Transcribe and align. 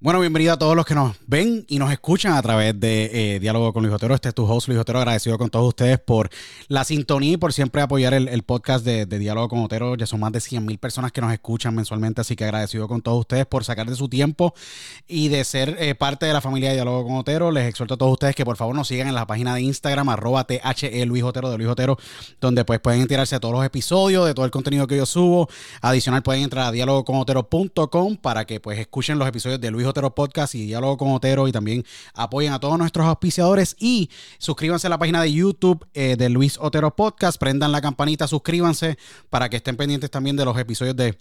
Bueno, 0.00 0.20
bienvenido 0.20 0.52
a 0.52 0.56
todos 0.56 0.76
los 0.76 0.86
que 0.86 0.94
nos 0.94 1.16
ven 1.26 1.64
y 1.66 1.80
nos 1.80 1.90
escuchan 1.90 2.34
a 2.34 2.40
través 2.40 2.78
de 2.78 3.34
eh, 3.34 3.40
Diálogo 3.40 3.72
con 3.72 3.82
Luis 3.82 3.92
Otero. 3.92 4.14
Este 4.14 4.28
es 4.28 4.34
tu 4.36 4.44
host, 4.44 4.68
Luis 4.68 4.78
Otero. 4.78 5.00
Agradecido 5.00 5.36
con 5.38 5.50
todos 5.50 5.66
ustedes 5.66 5.98
por 5.98 6.30
la 6.68 6.84
sintonía 6.84 7.32
y 7.32 7.36
por 7.36 7.52
siempre 7.52 7.82
apoyar 7.82 8.14
el, 8.14 8.42
podcast 8.44 8.84
de, 8.84 9.06
Diálogo 9.06 9.48
con 9.48 9.64
Otero. 9.64 9.96
Ya 9.96 10.06
son 10.06 10.20
más 10.20 10.30
de 10.30 10.40
100 10.40 10.64
mil 10.64 10.78
personas 10.78 11.10
que 11.10 11.20
nos 11.20 11.32
escuchan 11.32 11.74
mensualmente, 11.74 12.20
así 12.20 12.36
que 12.36 12.44
agradecido 12.44 12.86
con 12.86 13.02
todos 13.02 13.18
ustedes 13.18 13.44
por 13.46 13.64
sacar 13.64 13.90
de 13.90 13.96
su 13.96 14.08
tiempo 14.08 14.54
y 15.08 15.30
de 15.30 15.42
ser 15.42 15.76
eh, 15.80 15.96
parte 15.96 16.26
de 16.26 16.32
la 16.32 16.40
familia 16.40 16.68
de 16.68 16.76
Diálogo 16.76 17.04
con 17.04 17.16
Otero. 17.16 17.50
Les 17.50 17.66
exhorto 17.66 17.94
a 17.94 17.96
todos 17.96 18.12
ustedes 18.12 18.36
que 18.36 18.44
por 18.44 18.56
favor 18.56 18.76
nos 18.76 18.86
sigan 18.86 19.08
en 19.08 19.16
la 19.16 19.26
página 19.26 19.56
de 19.56 19.62
Instagram, 19.62 20.10
arroba 20.10 20.44
THE 20.44 21.06
Luis 21.06 21.24
Otero 21.24 21.50
de 21.50 21.58
Luis 21.58 21.70
Otero, 21.70 21.98
donde 22.40 22.64
pues 22.64 22.78
pueden 22.78 23.00
enterarse 23.00 23.34
de 23.34 23.40
todos 23.40 23.52
los 23.52 23.64
episodios, 23.64 24.26
de 24.26 24.34
todo 24.34 24.44
el 24.44 24.52
contenido 24.52 24.86
que 24.86 24.96
yo 24.96 25.06
subo. 25.06 25.48
Adicional 25.80 26.22
pueden 26.22 26.44
entrar 26.44 26.66
a 26.66 26.70
dialogoconotero.com 26.70 28.16
para 28.18 28.44
que 28.44 28.60
pues 28.60 28.78
escuchen 28.78 29.18
los 29.18 29.26
episodios 29.26 29.60
de 29.60 29.72
Luis 29.72 29.87
Otero 29.88 30.14
Podcast 30.14 30.54
y 30.54 30.66
Diálogo 30.66 30.96
con 30.96 31.12
Otero 31.12 31.48
y 31.48 31.52
también 31.52 31.84
apoyen 32.14 32.52
a 32.52 32.60
todos 32.60 32.78
nuestros 32.78 33.06
auspiciadores 33.06 33.76
y 33.78 34.10
suscríbanse 34.38 34.86
a 34.86 34.90
la 34.90 34.98
página 34.98 35.22
de 35.22 35.32
YouTube 35.32 35.86
eh, 35.94 36.16
de 36.16 36.28
Luis 36.28 36.58
Otero 36.60 36.94
Podcast, 36.94 37.38
prendan 37.38 37.72
la 37.72 37.80
campanita, 37.80 38.28
suscríbanse 38.28 38.98
para 39.30 39.48
que 39.48 39.56
estén 39.56 39.76
pendientes 39.76 40.10
también 40.10 40.36
de 40.36 40.44
los 40.44 40.58
episodios 40.58 40.96
de 40.96 41.16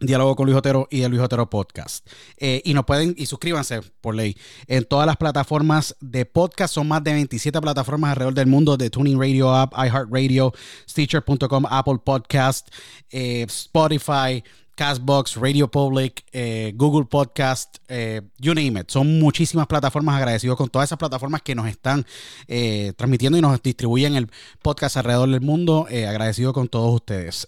Diálogo 0.00 0.34
con 0.34 0.46
Luis 0.46 0.56
Otero 0.56 0.88
y 0.90 1.02
el 1.02 1.10
Luis 1.10 1.22
Otero 1.22 1.50
Podcast. 1.50 2.06
Eh, 2.38 2.62
y 2.64 2.72
nos 2.72 2.84
pueden, 2.86 3.14
y 3.18 3.26
suscríbanse 3.26 3.82
por 4.00 4.14
ley, 4.14 4.36
en 4.66 4.84
todas 4.84 5.06
las 5.06 5.18
plataformas 5.18 5.94
de 6.00 6.24
podcast. 6.24 6.74
Son 6.74 6.88
más 6.88 7.04
de 7.04 7.12
27 7.12 7.60
plataformas 7.60 8.10
alrededor 8.10 8.34
del 8.34 8.46
mundo 8.46 8.76
de 8.78 8.88
Tuning 8.88 9.20
Radio 9.20 9.54
App, 9.54 9.74
iHeartRadio, 9.74 10.54
Stitcher.com, 10.88 11.66
Apple 11.68 11.98
Podcast, 12.02 12.68
eh, 13.10 13.42
Spotify, 13.48 14.42
Castbox, 14.80 15.36
Radio 15.36 15.70
Public, 15.70 16.24
eh, 16.32 16.72
Google 16.74 17.04
Podcast, 17.04 17.76
eh, 17.86 18.22
you 18.38 18.54
name 18.54 18.80
it. 18.80 18.88
Son 18.88 19.18
muchísimas 19.18 19.66
plataformas 19.66 20.16
agradecidos 20.16 20.56
con 20.56 20.70
todas 20.70 20.88
esas 20.88 20.96
plataformas 20.96 21.42
que 21.42 21.54
nos 21.54 21.68
están 21.68 22.06
eh, 22.48 22.94
transmitiendo 22.96 23.36
y 23.36 23.42
nos 23.42 23.62
distribuyen 23.62 24.16
el 24.16 24.30
podcast 24.62 24.96
alrededor 24.96 25.28
del 25.28 25.42
mundo. 25.42 25.86
Agradecido 25.86 26.54
con 26.54 26.68
todos 26.68 26.94
ustedes. 26.94 27.46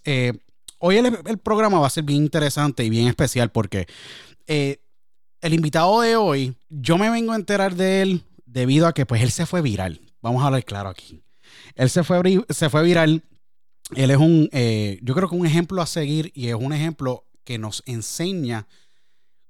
Hoy 0.77 0.99
el, 0.99 1.19
el 1.25 1.39
programa 1.39 1.81
va 1.81 1.87
a 1.87 1.91
ser 1.91 2.05
bien 2.05 2.23
interesante 2.23 2.85
y 2.85 2.91
bien 2.91 3.09
especial 3.09 3.51
porque 3.51 3.87
el 4.47 5.55
invitado 5.55 6.03
de 6.03 6.17
hoy, 6.17 6.55
yo 6.69 6.99
me 6.99 7.09
vengo 7.09 7.33
a 7.33 7.37
enterar 7.37 7.77
de 7.77 8.03
él 8.03 8.25
debido 8.45 8.87
a 8.87 8.93
que 8.93 9.07
pues 9.07 9.23
él 9.23 9.31
se 9.31 9.47
fue 9.47 9.63
viral. 9.63 10.03
Vamos 10.21 10.43
a 10.43 10.49
hablar 10.49 10.67
claro 10.67 10.91
aquí. 10.91 11.23
Él 11.77 11.89
se 11.89 12.05
fue, 12.05 12.45
se 12.51 12.69
fue 12.69 12.83
viral. 12.83 13.23
Él 13.95 14.11
es 14.11 14.17
un, 14.17 14.49
eh, 14.53 14.99
yo 15.03 15.15
creo 15.15 15.29
que 15.29 15.37
un 15.37 15.47
ejemplo 15.47 15.83
a 15.83 15.87
seguir 15.87 16.33
y 16.35 16.49
es 16.49 16.55
un 16.55 16.73
ejemplo 16.73 17.27
que 17.45 17.59
nos 17.59 17.83
enseña 17.87 18.67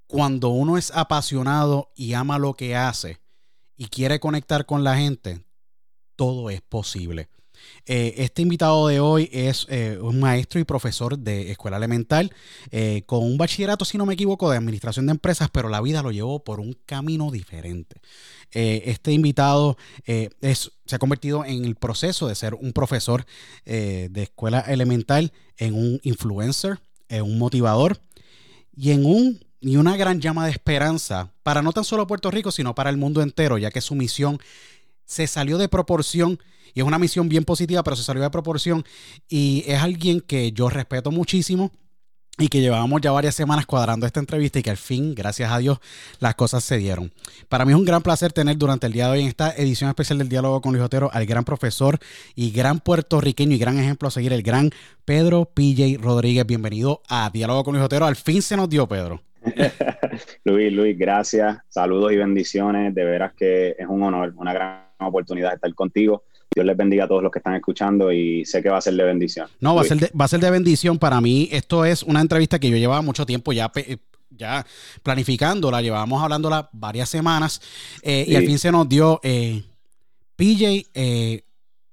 cuando 0.06 0.48
uno 0.48 0.77
es 0.77 0.91
apasionado 0.91 1.91
y 1.94 2.14
ama 2.14 2.38
lo 2.38 2.55
que 2.55 2.77
hace 2.77 3.20
y 3.77 3.86
quiere 3.86 4.20
conectar 4.20 4.66
con 4.66 4.84
la 4.84 4.97
gente, 4.97 5.44
todo 6.16 6.50
es 6.50 6.60
posible. 6.60 7.28
Eh, 7.87 8.15
este 8.19 8.43
invitado 8.43 8.87
de 8.87 9.01
hoy 9.01 9.29
es 9.33 9.67
eh, 9.69 9.99
un 10.01 10.21
maestro 10.21 10.61
y 10.61 10.65
profesor 10.65 11.19
de 11.19 11.51
escuela 11.51 11.77
elemental 11.77 12.33
eh, 12.71 13.03
con 13.07 13.25
un 13.25 13.37
bachillerato, 13.37 13.85
si 13.85 13.99
no 13.99 14.07
me 14.07 14.15
equivoco, 14.15 14.51
de 14.51 14.57
administración 14.57 15.07
de 15.07 15.13
empresas, 15.13 15.49
pero 15.51 15.69
la 15.69 15.81
vida 15.81 16.03
lo 16.03 16.13
llevó 16.13 16.45
por 16.45 16.61
un 16.61 16.77
camino 16.87 17.31
diferente. 17.31 18.01
Este 18.55 19.12
invitado 19.12 19.78
es, 20.05 20.72
se 20.84 20.97
ha 20.97 20.99
convertido 20.99 21.43
en 21.43 21.65
el 21.65 21.75
proceso 21.75 22.28
de 22.28 22.34
ser 22.34 22.53
un 22.53 22.75
profesor 22.75 23.25
de 23.65 24.11
escuela 24.15 24.61
elemental, 24.61 25.33
en 25.56 25.72
un 25.72 26.01
influencer, 26.03 26.78
en 27.09 27.22
un 27.22 27.39
motivador 27.39 28.03
y 28.77 28.91
en 28.91 29.06
un 29.06 29.41
una 29.62 29.97
gran 29.97 30.21
llama 30.21 30.45
de 30.45 30.51
esperanza 30.51 31.33
para 31.43 31.62
no 31.62 31.72
tan 31.72 31.84
solo 31.84 32.06
Puerto 32.06 32.31
Rico, 32.31 32.51
sino 32.51 32.75
para 32.75 32.91
el 32.91 32.97
mundo 32.97 33.22
entero, 33.22 33.59
ya 33.59 33.71
que 33.71 33.81
su 33.81 33.95
misión 33.95 34.39
se 35.05 35.27
salió 35.27 35.59
de 35.59 35.69
proporción 35.69 36.39
y 36.75 36.81
es 36.81 36.87
una 36.87 36.99
misión 36.99 37.28
bien 37.28 37.44
positiva, 37.44 37.83
pero 37.83 37.97
se 37.97 38.03
salió 38.03 38.22
de 38.22 38.31
proporción 38.31 38.84
y 39.28 39.65
es 39.66 39.81
alguien 39.81 40.21
que 40.21 40.53
yo 40.53 40.69
respeto 40.69 41.10
muchísimo 41.10 41.71
y 42.38 42.49
que 42.49 42.60
llevábamos 42.60 43.00
ya 43.03 43.12
varias 43.12 43.34
semanas 43.34 43.66
cuadrando 43.66 44.06
esta 44.06 44.19
entrevista 44.19 44.59
y 44.59 44.62
que 44.62 44.71
al 44.71 44.78
fin, 44.78 45.15
gracias 45.15 45.53
a 45.53 45.59
Dios, 45.59 45.78
las 46.19 46.34
cosas 46.34 46.65
se 46.65 46.78
dieron. 46.78 47.12
Para 47.49 47.65
mí 47.65 47.72
es 47.72 47.78
un 47.78 47.84
gran 47.84 48.03
placer 48.03 48.33
tener 48.33 48.56
durante 48.56 48.87
el 48.87 48.93
día 48.94 49.06
de 49.06 49.12
hoy 49.12 49.21
en 49.21 49.28
esta 49.28 49.50
edición 49.50 49.91
especial 49.91 50.19
del 50.19 50.31
Diálogo 50.31 50.60
con 50.62 50.72
Luis 50.72 50.84
Otero 50.84 51.10
al 51.12 51.27
gran 51.27 51.44
profesor 51.44 51.99
y 52.34 52.50
gran 52.50 52.81
puertorriqueño 52.81 53.54
y 53.54 53.59
gran 53.59 53.78
ejemplo 53.78 54.09
a 54.09 54.10
seguir, 54.10 54.33
el 54.33 54.43
gran 54.43 54.71
Pedro 55.04 55.44
PJ 55.44 55.99
Rodríguez. 56.00 56.47
Bienvenido 56.47 57.03
a 57.09 57.31
Diálogo 57.31 57.65
con 57.65 57.75
Luis 57.75 57.84
Otero. 57.84 58.06
Al 58.06 58.16
fin 58.16 58.41
se 58.41 58.56
nos 58.56 58.69
dio, 58.69 58.89
Pedro. 58.89 59.21
Luis, 60.44 60.72
Luis, 60.72 60.97
gracias, 60.97 61.59
saludos 61.69 62.12
y 62.12 62.16
bendiciones. 62.16 62.94
De 62.94 63.04
veras 63.04 63.34
que 63.34 63.77
es 63.78 63.87
un 63.87 64.03
honor, 64.03 64.33
una 64.37 64.54
gran 64.54 64.87
oportunidad 65.00 65.53
estar 65.53 65.75
contigo. 65.75 66.25
Dios 66.55 66.67
les 66.67 66.77
bendiga 66.77 67.05
a 67.05 67.09
todos 67.09 67.23
los 67.23 67.33
que 67.33 67.39
están 67.39 67.55
escuchando 67.55 68.13
y 68.13 68.45
sé 68.45 68.63
que 68.63 68.69
va 68.69 68.79
a 68.79 68.81
ser 68.81 68.95
de 68.95 69.05
bendición. 69.05 69.49
No, 69.61 69.75
va 69.75 69.83
a, 69.83 69.85
ser 69.85 69.99
de, 69.99 70.11
va 70.19 70.25
a 70.25 70.29
ser 70.29 70.41
de 70.41 70.51
bendición 70.51 70.99
para 70.99 71.21
mí. 71.21 71.49
Esto 71.51 71.85
es 71.85 72.03
una 72.03 72.21
entrevista 72.21 72.59
que 72.59 72.69
yo 72.71 72.77
llevaba 72.77 73.03
mucho 73.03 73.25
tiempo 73.27 73.53
ya, 73.53 73.71
ya 74.31 74.67
planificándola, 75.03 75.81
llevábamos 75.83 76.23
hablándola 76.23 76.69
varias 76.73 77.09
semanas 77.09 77.61
eh, 78.03 78.25
y 78.29 78.35
al 78.37 78.45
fin 78.45 78.59
se 78.59 78.71
nos 78.73 78.89
dio. 78.89 79.21
eh, 79.23 79.63
PJ, 80.37 80.87
eh, 80.95 81.45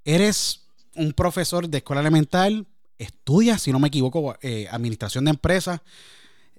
eres 0.05 0.65
un 0.95 1.13
profesor 1.13 1.67
de 1.69 1.77
escuela 1.77 2.01
elemental, 2.01 2.65
estudias, 2.97 3.61
si 3.61 3.71
no 3.71 3.79
me 3.79 3.87
equivoco, 3.89 4.35
administración 4.71 5.25
de 5.25 5.31
empresas. 5.31 5.81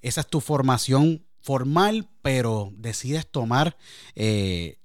Esa 0.01 0.21
es 0.23 0.27
tu 0.29 0.41
formación 0.41 1.23
formal, 1.41 2.07
pero 2.23 2.73
decides 2.77 3.27
tomar 3.27 3.77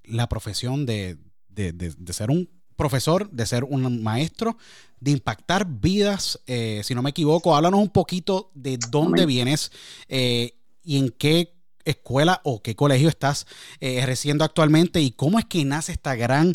la 0.04 0.28
profesión 0.28 0.86
de, 0.86 1.18
de- 1.50 1.72
de- 1.74 1.94
de 1.98 2.14
ser 2.14 2.32
un 2.32 2.50
profesor, 2.76 3.30
de 3.32 3.46
ser 3.46 3.64
un 3.64 4.04
maestro, 4.04 4.58
de 5.00 5.12
impactar 5.12 5.66
vidas. 5.68 6.40
eh, 6.48 6.82
si 6.84 6.96
no 6.96 7.02
me 7.02 7.12
equivoco, 7.12 7.56
háblanos 7.56 7.80
un 7.80 7.90
poquito 7.90 8.52
de 8.54 8.78
dónde 8.90 9.26
vienes 9.26 9.72
eh, 10.08 10.54
y 10.84 11.00
en 11.00 11.10
qué 11.10 11.56
escuela 11.86 12.42
o 12.44 12.62
qué 12.62 12.76
colegio 12.76 13.08
estás 13.08 13.46
eh, 13.80 14.00
ejerciendo 14.00 14.44
actualmente 14.44 15.00
y 15.00 15.12
cómo 15.12 15.40
es 15.40 15.46
que 15.46 15.64
nace 15.64 15.92
esta 15.92 16.16
gran 16.16 16.54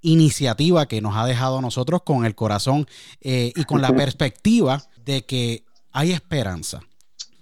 iniciativa 0.00 0.86
que 0.86 1.00
nos 1.00 1.16
ha 1.16 1.26
dejado 1.26 1.58
a 1.58 1.62
nosotros 1.62 2.02
con 2.02 2.24
el 2.24 2.34
corazón 2.34 2.86
eh, 3.20 3.52
y 3.54 3.64
con 3.64 3.80
la 3.80 3.92
perspectiva 3.92 4.82
de 5.04 5.24
que 5.24 5.62
hay 5.92 6.10
esperanza. 6.10 6.80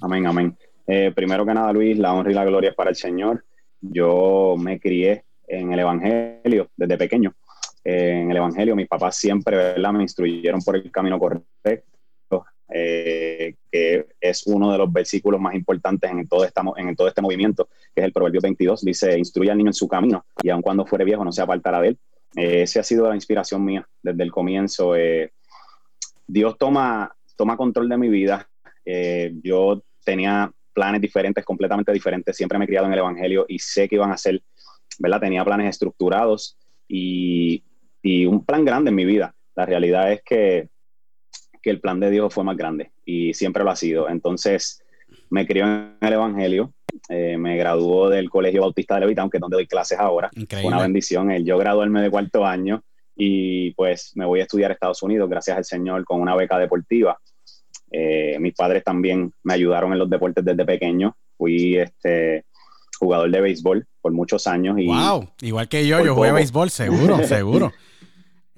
Amén, 0.00 0.26
amén. 0.26 0.56
Eh, 0.86 1.12
primero 1.14 1.46
que 1.46 1.54
nada, 1.54 1.72
Luis, 1.72 1.96
la 1.98 2.12
honra 2.12 2.30
y 2.30 2.34
la 2.34 2.44
gloria 2.44 2.70
es 2.70 2.76
para 2.76 2.90
el 2.90 2.96
Señor. 2.96 3.44
Yo 3.80 4.56
me 4.58 4.78
crié 4.78 5.24
en 5.46 5.72
el 5.72 5.78
Evangelio 5.78 6.68
desde 6.76 6.98
pequeño. 6.98 7.34
En 7.82 8.30
el 8.30 8.36
Evangelio, 8.36 8.76
mis 8.76 8.88
papás 8.88 9.16
siempre 9.16 9.56
¿verdad? 9.56 9.92
me 9.92 10.02
instruyeron 10.02 10.60
por 10.60 10.76
el 10.76 10.90
camino 10.90 11.18
correcto, 11.18 12.44
eh, 12.72 13.56
que 13.70 14.06
es 14.20 14.46
uno 14.46 14.70
de 14.70 14.78
los 14.78 14.92
versículos 14.92 15.40
más 15.40 15.54
importantes 15.54 16.10
en 16.10 16.28
todo, 16.28 16.46
en 16.76 16.96
todo 16.96 17.08
este 17.08 17.22
movimiento, 17.22 17.68
que 17.94 18.02
es 18.02 18.04
el 18.04 18.12
Proverbio 18.12 18.40
22. 18.40 18.84
Dice, 18.84 19.18
instruye 19.18 19.50
al 19.50 19.58
niño 19.58 19.70
en 19.70 19.74
su 19.74 19.88
camino 19.88 20.24
y 20.42 20.50
aun 20.50 20.62
cuando 20.62 20.86
fuere 20.86 21.04
viejo 21.04 21.24
no 21.24 21.32
se 21.32 21.42
apartará 21.42 21.80
de 21.80 21.88
él. 21.88 21.98
Eh, 22.36 22.62
esa 22.62 22.80
ha 22.80 22.84
sido 22.84 23.08
la 23.08 23.14
inspiración 23.14 23.64
mía 23.64 23.86
desde 24.02 24.22
el 24.22 24.30
comienzo. 24.30 24.94
Eh, 24.94 25.32
Dios 26.26 26.56
toma, 26.58 27.14
toma 27.36 27.56
control 27.56 27.88
de 27.88 27.96
mi 27.96 28.08
vida. 28.08 28.48
Eh, 28.84 29.32
yo 29.42 29.82
tenía 30.04 30.52
planes 30.72 31.00
diferentes, 31.00 31.44
completamente 31.44 31.92
diferentes. 31.92 32.36
Siempre 32.36 32.58
me 32.58 32.64
he 32.64 32.68
criado 32.68 32.86
en 32.86 32.92
el 32.92 33.00
Evangelio 33.00 33.46
y 33.48 33.58
sé 33.58 33.88
que 33.88 33.96
iban 33.96 34.12
a 34.12 34.16
ser, 34.16 34.40
¿verdad? 34.98 35.20
Tenía 35.20 35.44
planes 35.44 35.70
estructurados 35.70 36.56
y, 36.86 37.64
y 38.02 38.26
un 38.26 38.44
plan 38.44 38.64
grande 38.64 38.90
en 38.90 38.94
mi 38.94 39.04
vida. 39.04 39.34
La 39.54 39.66
realidad 39.66 40.12
es 40.12 40.22
que, 40.22 40.68
que 41.62 41.70
el 41.70 41.80
plan 41.80 42.00
de 42.00 42.10
Dios 42.10 42.32
fue 42.32 42.44
más 42.44 42.56
grande 42.56 42.92
y 43.04 43.34
siempre 43.34 43.64
lo 43.64 43.70
ha 43.70 43.76
sido. 43.76 44.08
Entonces, 44.08 44.82
me 45.28 45.46
crió 45.46 45.64
en 45.64 45.96
el 46.00 46.12
Evangelio, 46.12 46.72
eh, 47.08 47.36
me 47.38 47.56
graduó 47.56 48.08
del 48.08 48.30
Colegio 48.30 48.62
Bautista 48.62 48.94
de 48.94 49.00
Levita, 49.00 49.22
aunque 49.22 49.36
es 49.38 49.40
donde 49.40 49.56
doy 49.56 49.66
clases 49.66 49.98
ahora. 49.98 50.30
Increíble. 50.34 50.68
una 50.68 50.82
bendición 50.82 51.30
el 51.30 51.44
yo 51.44 51.58
graduarme 51.58 52.02
de 52.02 52.10
cuarto 52.10 52.44
año 52.44 52.82
y 53.16 53.72
pues 53.72 54.12
me 54.14 54.24
voy 54.24 54.40
a 54.40 54.44
estudiar 54.44 54.70
a 54.70 54.74
Estados 54.74 55.02
Unidos, 55.02 55.28
gracias 55.28 55.56
al 55.56 55.64
Señor, 55.64 56.04
con 56.04 56.20
una 56.20 56.34
beca 56.34 56.58
deportiva. 56.58 57.18
Eh, 57.92 58.38
mis 58.40 58.54
padres 58.54 58.84
también 58.84 59.32
me 59.42 59.54
ayudaron 59.54 59.92
en 59.92 59.98
los 59.98 60.08
deportes 60.08 60.44
desde 60.44 60.64
pequeño. 60.64 61.16
Fui 61.36 61.76
este, 61.76 62.44
jugador 62.98 63.30
de 63.30 63.40
béisbol 63.40 63.86
por 64.00 64.12
muchos 64.12 64.46
años 64.46 64.78
y 64.78 64.86
Wow, 64.86 65.30
igual 65.42 65.68
que 65.68 65.86
yo, 65.86 66.04
yo 66.04 66.14
jugué 66.14 66.28
poco. 66.28 66.36
béisbol, 66.36 66.70
seguro, 66.70 67.22
seguro. 67.24 67.72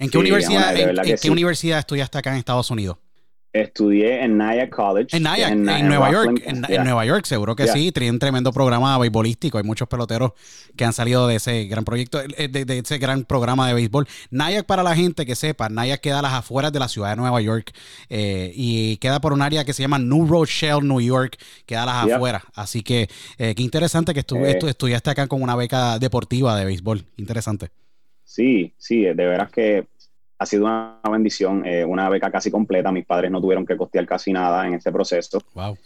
¿En 0.02 0.10
qué, 0.10 0.18
universidad, 0.18 0.76
en, 0.76 1.16
qué 1.20 1.30
universidad 1.30 1.78
estudiaste 1.78 2.18
acá 2.18 2.32
en 2.32 2.38
Estados 2.38 2.70
Unidos? 2.70 2.98
Estudié 3.52 4.24
en 4.24 4.38
Nyack 4.38 4.70
College. 4.70 5.14
En 5.14 5.24
Nyack, 5.24 5.52
en, 5.52 5.86
Nueva 5.86 6.10
York. 6.10 6.42
En, 6.46 6.62
Nueva 6.84 7.04
York, 7.04 7.26
seguro 7.26 7.54
que 7.54 7.68
sí. 7.68 7.92
Tiene 7.92 8.10
un 8.10 8.18
tremendo 8.18 8.50
programa 8.50 8.96
beisbolístico. 8.96 9.58
Hay 9.58 9.64
muchos 9.64 9.86
peloteros 9.88 10.32
que 10.74 10.86
han 10.86 10.94
salido 10.94 11.28
de 11.28 11.36
ese 11.36 11.66
gran 11.66 11.84
proyecto, 11.84 12.18
eh, 12.20 12.48
de, 12.48 12.78
ese 12.78 12.96
gran 12.96 13.24
programa 13.24 13.68
de 13.68 13.74
béisbol. 13.74 14.08
Nyack, 14.30 14.64
para 14.64 14.82
la 14.82 14.96
gente 14.96 15.26
que 15.26 15.36
sepa, 15.36 15.68
Nyack 15.68 16.00
queda 16.00 16.20
a 16.20 16.22
las 16.22 16.32
afueras 16.32 16.72
de 16.72 16.78
la 16.78 16.88
ciudad 16.88 17.10
de 17.10 17.16
Nueva 17.16 17.42
York 17.42 17.72
eh, 18.08 18.52
y 18.54 18.96
queda 18.96 19.20
por 19.20 19.34
un 19.34 19.42
área 19.42 19.64
que 19.66 19.74
se 19.74 19.82
llama 19.82 19.98
New 19.98 20.26
Rochelle, 20.26 20.80
New 20.80 21.02
York. 21.02 21.36
Queda 21.66 21.82
a 21.82 21.86
las 21.86 22.12
afueras. 22.14 22.42
Así 22.54 22.82
que 22.82 23.08
eh, 23.36 23.54
qué 23.54 23.62
interesante 23.62 24.14
que 24.14 24.20
estudiaste 24.20 25.10
acá 25.10 25.26
con 25.26 25.42
una 25.42 25.54
beca 25.56 25.98
deportiva 25.98 26.56
de 26.56 26.64
béisbol. 26.64 27.04
Interesante. 27.18 27.68
Sí, 28.24 28.72
sí, 28.78 29.02
de 29.02 29.12
veras 29.12 29.52
que 29.52 29.88
ha 30.42 30.46
sido 30.46 30.64
una 30.64 31.00
bendición, 31.10 31.64
eh, 31.64 31.84
una 31.84 32.08
beca 32.08 32.30
casi 32.30 32.50
completa. 32.50 32.90
Mis 32.90 33.06
padres 33.06 33.30
no 33.30 33.40
tuvieron 33.40 33.64
que 33.64 33.76
costear 33.76 34.06
casi 34.06 34.32
nada 34.32 34.66
en 34.66 34.74
este 34.74 34.90
proceso. 34.90 35.40
Wow. 35.54 35.78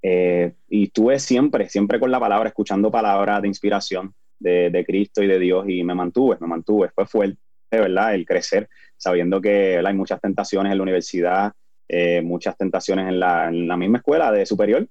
Eh, 0.00 0.54
y 0.70 0.84
estuve 0.84 1.18
siempre, 1.18 1.68
siempre 1.68 2.00
con 2.00 2.10
la 2.10 2.18
palabra, 2.18 2.48
escuchando 2.48 2.90
palabras 2.90 3.42
de 3.42 3.48
inspiración 3.48 4.14
de, 4.38 4.84
Cristo 4.86 5.22
y 5.22 5.26
de 5.26 5.38
Dios 5.38 5.68
y 5.68 5.84
me 5.84 5.94
mantuve, 5.94 6.38
me 6.40 6.46
mantuve. 6.46 6.88
Fue 6.94 7.06
fuerte, 7.06 7.38
¿verdad? 7.70 8.14
El 8.14 8.24
crecer, 8.24 8.68
sabiendo 8.96 9.42
que 9.42 9.78
hay 9.84 9.94
muchas 9.94 10.20
tentaciones 10.22 10.72
en 10.72 10.78
la 10.78 10.82
universidad, 10.82 11.52
eh, 11.86 12.22
muchas 12.22 12.56
tentaciones 12.56 13.08
en 13.08 13.20
la, 13.20 13.48
en 13.48 13.68
la 13.68 13.76
misma 13.76 13.98
escuela 13.98 14.32
de 14.32 14.46
superior, 14.46 14.88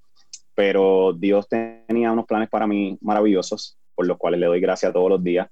pero 0.53 1.13
Dios 1.13 1.47
tenía 1.47 2.11
unos 2.11 2.25
planes 2.25 2.49
para 2.49 2.67
mí 2.67 2.97
maravillosos, 3.01 3.79
por 3.95 4.05
los 4.05 4.17
cuales 4.17 4.39
le 4.39 4.45
doy 4.45 4.59
gracias 4.59 4.93
todos 4.93 5.09
los 5.09 5.23
días. 5.23 5.47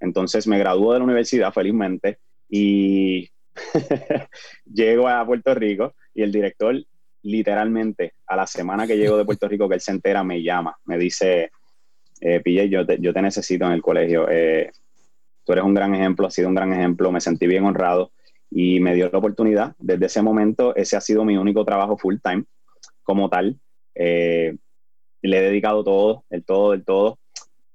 Entonces 0.00 0.48
me 0.48 0.58
graduó 0.58 0.92
de 0.92 0.98
la 0.98 1.04
universidad 1.04 1.52
felizmente 1.52 2.18
y 2.48 3.28
llego 4.64 5.08
a 5.08 5.24
Puerto 5.24 5.54
Rico 5.54 5.94
y 6.14 6.22
el 6.22 6.32
director 6.32 6.76
literalmente 7.22 8.14
a 8.26 8.36
la 8.36 8.46
semana 8.46 8.86
que 8.86 8.96
llego 8.96 9.16
de 9.16 9.24
Puerto 9.24 9.48
Rico 9.48 9.68
que 9.68 9.74
él 9.74 9.80
se 9.80 9.90
entera 9.90 10.22
me 10.22 10.42
llama, 10.42 10.76
me 10.84 10.96
dice, 10.96 11.50
eh, 12.20 12.40
Pille, 12.40 12.68
yo 12.68 12.86
te, 12.86 12.98
yo 13.00 13.12
te 13.12 13.22
necesito 13.22 13.66
en 13.66 13.72
el 13.72 13.82
colegio, 13.82 14.28
eh, 14.30 14.70
tú 15.44 15.52
eres 15.52 15.64
un 15.64 15.74
gran 15.74 15.94
ejemplo, 15.94 16.26
has 16.26 16.34
sido 16.34 16.48
un 16.48 16.54
gran 16.54 16.72
ejemplo, 16.72 17.10
me 17.10 17.20
sentí 17.20 17.46
bien 17.46 17.64
honrado 17.64 18.12
y 18.50 18.80
me 18.80 18.94
dio 18.94 19.08
la 19.10 19.18
oportunidad. 19.18 19.74
Desde 19.78 20.06
ese 20.06 20.22
momento 20.22 20.74
ese 20.76 20.96
ha 20.96 21.00
sido 21.00 21.24
mi 21.24 21.36
único 21.36 21.64
trabajo 21.64 21.96
full 21.96 22.16
time 22.22 22.44
como 23.02 23.28
tal. 23.28 23.58
Eh, 23.94 24.56
le 25.22 25.38
he 25.38 25.42
dedicado 25.42 25.82
todo, 25.84 26.24
el 26.30 26.44
todo, 26.44 26.74
el 26.74 26.84
todo. 26.84 27.18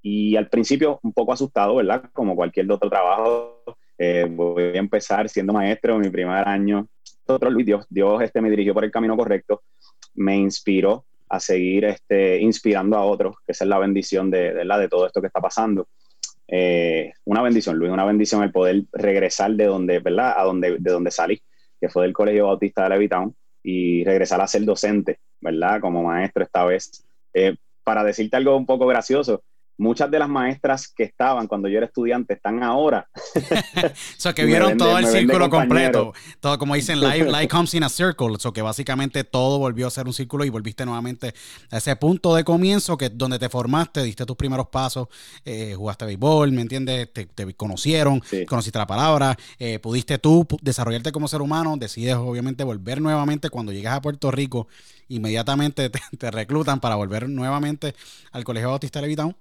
Y 0.02 0.36
al 0.36 0.50
principio 0.50 1.00
un 1.04 1.14
poco 1.14 1.34
asustado, 1.34 1.76
¿verdad? 1.76 2.04
Como 2.14 2.36
cualquier 2.36 2.72
otro 2.72 2.90
trabajo, 2.90 3.64
eh, 4.04 4.26
voy 4.28 4.64
a 4.64 4.78
empezar 4.78 5.30
siendo 5.30 5.54
maestro 5.54 6.00
mi 6.00 6.10
primer 6.10 6.48
año. 6.48 6.88
Otro, 7.28 7.52
Dios, 7.54 7.86
Dios 7.88 8.20
este, 8.24 8.42
me 8.42 8.50
dirigió 8.50 8.74
por 8.74 8.84
el 8.84 8.90
camino 8.90 9.16
correcto, 9.16 9.62
me 10.16 10.36
inspiró 10.36 11.06
a 11.30 11.40
seguir 11.40 11.86
este, 11.86 12.40
inspirando 12.40 12.98
a 12.98 13.06
otros, 13.06 13.36
que 13.46 13.52
esa 13.52 13.64
es 13.64 13.70
la 13.70 13.78
bendición 13.78 14.32
de, 14.32 14.56
de, 14.56 14.66
de 14.66 14.90
todo 14.90 15.06
esto 15.06 15.22
que 15.22 15.28
está 15.28 15.40
pasando. 15.40 15.88
Eh, 16.48 17.14
una 17.26 17.44
bendición, 17.44 17.78
Luis, 17.78 17.92
una 17.92 18.04
bendición 18.04 18.42
el 18.42 18.52
poder 18.52 18.82
regresar 18.92 19.52
de 19.52 19.66
donde, 19.66 20.00
¿verdad? 20.00 20.34
A 20.36 20.46
donde, 20.46 20.78
de 20.80 20.92
donde 20.92 21.12
salí, 21.12 21.40
que 21.80 21.88
fue 21.88 22.02
del 22.02 22.14
Colegio 22.14 22.48
Bautista 22.48 22.84
de 22.84 22.90
Levitown, 22.90 23.36
y 23.62 24.04
regresar 24.04 24.42
a 24.42 24.48
ser 24.48 24.64
docente, 24.64 25.20
¿verdad? 25.40 25.80
Como 25.80 26.02
maestro 26.02 26.44
esta 26.44 26.66
vez. 26.66 27.06
Eh, 27.36 27.56
para 27.84 28.04
decirte 28.04 28.36
algo 28.36 28.58
un 28.58 28.66
poco 28.66 28.88
gracioso, 28.88 29.44
muchas 29.82 30.12
de 30.12 30.20
las 30.20 30.30
maestras 30.30 30.88
que 30.88 31.04
estaban 31.04 31.48
cuando 31.48 31.68
yo 31.68 31.78
era 31.78 31.88
estudiante 31.88 32.36
están 32.36 32.62
ahora. 32.62 33.10
o 33.36 33.90
sea, 34.18 34.34
que 34.34 34.46
vieron 34.46 34.78
todo 34.78 34.98
el 35.00 35.08
círculo 35.08 35.50
completo. 35.50 36.14
Todo, 36.40 36.58
como 36.60 36.76
dicen, 36.76 37.00
life, 37.02 37.48
comes 37.48 37.74
in 37.74 37.84
a 37.84 37.90
circle. 37.90 38.28
O 38.28 38.40
sea, 38.40 38.52
que 38.52 38.62
básicamente 38.62 39.24
todo 39.24 39.58
volvió 39.58 39.88
a 39.88 39.90
ser 39.90 40.06
un 40.06 40.14
círculo 40.14 40.46
y 40.46 40.50
volviste 40.50 40.86
nuevamente 40.86 41.34
a 41.72 41.78
ese 41.78 41.96
punto 41.96 42.36
de 42.36 42.44
comienzo 42.44 42.96
que 42.96 43.10
donde 43.10 43.40
te 43.40 43.50
formaste, 43.50 44.04
diste 44.04 44.24
tus 44.26 44.36
primeros 44.36 44.68
pasos, 44.68 45.08
eh, 45.44 45.74
jugaste 45.76 46.06
béisbol, 46.06 46.52
¿me 46.52 46.62
entiendes? 46.62 47.12
Te, 47.12 47.28
conocieron, 47.56 48.22
conociste 48.48 48.78
la 48.78 48.88
palabra, 48.88 49.36
eh, 49.58 49.80
pudiste 49.80 50.20
tú 50.20 50.48
desarrollarte 50.62 51.12
como 51.12 51.28
ser 51.28 51.42
humano, 51.42 51.76
decides 51.76 52.16
obviamente 52.16 52.64
volver 52.64 53.02
nuevamente 53.02 53.50
cuando 53.50 53.72
llegas 53.72 53.96
a 53.96 54.02
Puerto 54.02 54.30
Rico, 54.30 54.68
inmediatamente 55.08 55.90
te, 55.90 56.32
reclutan 56.32 56.80
para 56.80 56.96
volver 56.96 57.28
nuevamente 57.28 57.96
al 58.32 58.44
Colegio 58.44 58.70
Bautista 58.70 59.02
Levitown 59.02 59.36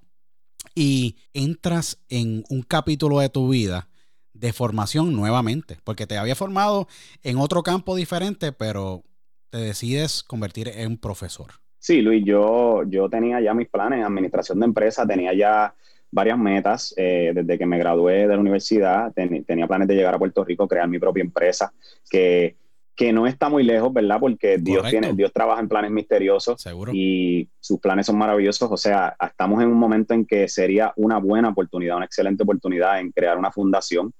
y 0.74 1.16
entras 1.32 1.98
en 2.08 2.44
un 2.48 2.62
capítulo 2.62 3.20
de 3.20 3.28
tu 3.28 3.48
vida 3.48 3.88
de 4.32 4.52
formación 4.52 5.14
nuevamente, 5.14 5.78
porque 5.84 6.06
te 6.06 6.16
había 6.16 6.34
formado 6.34 6.88
en 7.22 7.36
otro 7.38 7.62
campo 7.62 7.94
diferente, 7.94 8.52
pero 8.52 9.02
te 9.50 9.58
decides 9.58 10.22
convertir 10.22 10.68
en 10.68 10.96
profesor. 10.96 11.52
Sí, 11.78 12.00
Luis, 12.00 12.24
yo, 12.24 12.82
yo 12.84 13.08
tenía 13.08 13.40
ya 13.40 13.54
mis 13.54 13.68
planes 13.68 13.98
en 13.98 14.04
administración 14.04 14.60
de 14.60 14.66
empresa, 14.66 15.06
tenía 15.06 15.34
ya 15.34 15.74
varias 16.10 16.38
metas 16.38 16.94
eh, 16.96 17.32
desde 17.34 17.58
que 17.58 17.66
me 17.66 17.78
gradué 17.78 18.26
de 18.26 18.34
la 18.34 18.38
universidad, 18.38 19.12
tenía 19.12 19.66
planes 19.66 19.88
de 19.88 19.94
llegar 19.94 20.14
a 20.14 20.18
Puerto 20.18 20.44
Rico, 20.44 20.68
crear 20.68 20.88
mi 20.88 20.98
propia 20.98 21.22
empresa, 21.22 21.72
que 22.10 22.56
que 22.96 23.12
no 23.12 23.26
está 23.26 23.48
muy 23.48 23.62
lejos, 23.62 23.92
¿verdad? 23.92 24.18
Porque 24.20 24.58
Dios, 24.58 24.88
tiene, 24.90 25.14
Dios 25.14 25.32
trabaja 25.32 25.60
en 25.60 25.68
planes 25.68 25.90
misteriosos 25.90 26.62
y 26.92 27.48
sus 27.58 27.80
planes 27.80 28.06
son 28.06 28.18
maravillosos. 28.18 28.70
O 28.70 28.76
sea, 28.76 29.16
estamos 29.26 29.62
en 29.62 29.68
un 29.68 29.78
momento 29.78 30.12
en 30.12 30.26
que 30.26 30.48
sería 30.48 30.92
una 30.96 31.18
buena 31.18 31.48
oportunidad, 31.48 31.96
una 31.96 32.04
excelente 32.04 32.42
oportunidad 32.42 33.00
en 33.00 33.10
crear 33.10 33.38
una 33.38 33.50
fundación 33.50 34.12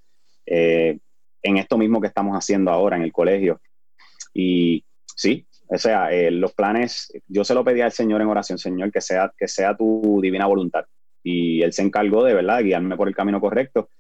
eh, 0.47 0.99
en 1.43 1.57
esto 1.57 1.77
mismo 1.77 2.01
que 2.01 2.07
estamos 2.07 2.35
haciendo 2.37 2.71
ahora 2.71 2.97
en 2.97 3.03
el 3.03 3.13
colegio. 3.13 3.61
Y 4.33 4.85
sí, 5.15 5.47
o 5.69 5.79
sea, 5.79 6.11
eh, 6.13 6.31
los 6.31 6.53
planes, 6.53 7.13
yo 7.29 7.45
se 7.45 7.55
lo 7.55 7.65
pedí 7.65 7.81
al 7.81 7.93
Señor 7.93 8.21
en 8.21 8.29
oración, 8.29 8.59
Señor, 8.59 8.91
que 8.91 9.01
sea, 9.01 9.33
que 9.37 9.47
sea 9.47 9.77
tu 9.77 10.21
divina 10.21 10.47
voluntad. 10.47 10.85
Y 11.23 11.63
Él 11.63 11.73
se 11.73 11.83
encargó 11.83 12.25
de, 12.25 12.35
¿verdad?, 12.35 12.63
guiarme 12.63 12.97
por 12.97 13.09
el 13.09 13.15
camino 13.15 13.41
correcto. 13.41 13.91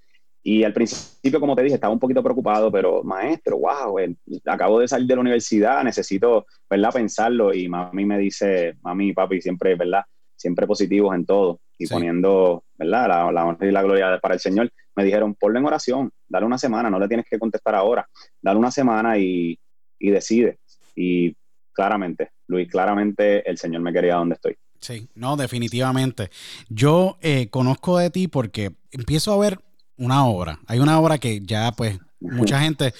Y 0.43 0.65
al 0.65 0.73
principio, 0.73 1.39
como 1.39 1.55
te 1.55 1.63
dije, 1.63 1.75
estaba 1.75 1.93
un 1.93 1.99
poquito 1.99 2.23
preocupado, 2.23 2.73
pero 2.73 3.03
maestro, 3.03 3.59
wow, 3.59 3.97
acabo 4.47 4.81
de 4.81 4.89
salir 4.89 5.07
de 5.07 5.15
la 5.15 5.21
universidad, 5.21 5.85
necesito, 5.85 6.47
¿verdad?, 6.69 6.93
pensarlo. 6.93 7.53
Y 7.53 7.69
mami 7.69 8.07
me 8.07 8.19
dice, 8.19 8.77
mami 8.83 9.09
y 9.09 9.13
papi, 9.13 9.41
siempre, 9.41 9.75
¿verdad?, 9.75 10.05
siempre 10.37 10.67
positivos 10.67 11.15
en 11.15 11.27
todo 11.27 11.61
y 11.79 11.87
poniendo, 11.87 12.65
¿verdad?, 12.79 13.09
la, 13.09 13.33
la, 13.33 13.45
honra 13.45 13.67
y 13.67 13.71
la 13.71 13.83
gloria 13.83 14.19
para 14.21 14.35
el 14.35 14.41
Señor. 14.41 14.71
Me 14.97 15.05
dijeron, 15.05 15.35
ponlo 15.35 15.59
en 15.59 15.67
oración, 15.67 16.11
dale 16.27 16.47
una 16.47 16.59
semana, 16.59 16.89
no 16.89 16.99
le 16.99 17.09
tienes 17.09 17.27
que 17.29 17.39
contestar 17.39 17.75
ahora, 17.75 18.09
dale 18.41 18.59
una 18.59 18.71
semana 18.71 19.19
y, 19.19 19.59
y 19.99 20.11
decide. 20.11 20.59
Y 20.97 21.37
claramente, 21.73 22.31
Luis, 22.47 22.69
claramente 22.69 23.49
el 23.49 23.59
Señor 23.59 23.83
me 23.83 23.93
quería 23.93 24.17
donde 24.17 24.37
estoy. 24.37 24.57
Sí, 24.81 25.09
no, 25.15 25.37
definitivamente. 25.37 26.31
Yo 26.71 27.19
eh, 27.21 27.49
conozco 27.51 27.99
de 27.99 28.11
ti 28.11 28.29
porque 28.29 28.73
empiezo 28.91 29.33
a 29.33 29.39
ver 29.39 29.61
una 30.01 30.25
obra. 30.27 30.61
Hay 30.67 30.81
una 30.81 30.99
obra 30.99 31.19
que 31.19 31.43
ya, 31.45 31.71
pues, 31.73 31.99
mucha 32.19 32.61
gente, 32.61 32.93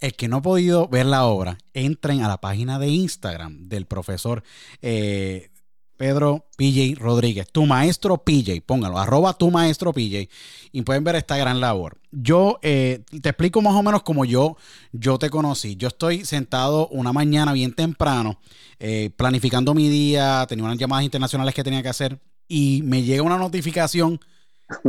el 0.00 0.14
que 0.14 0.28
no 0.28 0.38
ha 0.38 0.42
podido 0.42 0.88
ver 0.88 1.06
la 1.06 1.24
obra, 1.24 1.56
entren 1.72 2.22
a 2.22 2.28
la 2.28 2.38
página 2.38 2.78
de 2.78 2.88
Instagram 2.88 3.68
del 3.68 3.86
profesor 3.86 4.42
eh, 4.82 5.50
Pedro 5.96 6.46
PJ 6.56 6.98
Rodríguez, 6.98 7.46
tu 7.52 7.66
maestro 7.66 8.16
PJ, 8.24 8.62
póngalo, 8.64 8.98
arroba 8.98 9.34
tu 9.34 9.50
maestro 9.50 9.92
PJ, 9.92 10.30
y 10.72 10.80
pueden 10.80 11.04
ver 11.04 11.16
esta 11.16 11.36
gran 11.36 11.60
labor. 11.60 12.00
Yo 12.10 12.58
eh, 12.62 13.04
te 13.20 13.28
explico 13.28 13.60
más 13.60 13.74
o 13.74 13.82
menos 13.82 14.02
como 14.02 14.24
yo, 14.24 14.56
yo 14.92 15.18
te 15.18 15.28
conocí. 15.28 15.76
Yo 15.76 15.88
estoy 15.88 16.24
sentado 16.24 16.88
una 16.88 17.12
mañana 17.12 17.52
bien 17.52 17.74
temprano, 17.74 18.40
eh, 18.78 19.10
planificando 19.14 19.74
mi 19.74 19.90
día, 19.90 20.46
tenía 20.48 20.64
unas 20.64 20.78
llamadas 20.78 21.04
internacionales 21.04 21.54
que 21.54 21.64
tenía 21.64 21.82
que 21.82 21.90
hacer, 21.90 22.18
y 22.48 22.80
me 22.82 23.02
llega 23.02 23.22
una 23.22 23.36
notificación 23.36 24.20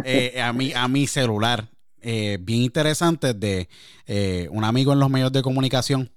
eh, 0.04 0.42
a, 0.42 0.54
mi, 0.54 0.74
a 0.74 0.88
mi 0.88 1.08
celular. 1.08 1.70
Eh, 2.04 2.40
bien 2.42 2.64
interesante 2.64 3.34
de 3.34 3.70
eh, 4.08 4.48
un 4.52 4.64
amigo 4.64 4.92
en 4.92 5.00
los 5.00 5.10
medios 5.10 5.32
de 5.32 5.44
comunicación 5.44 6.12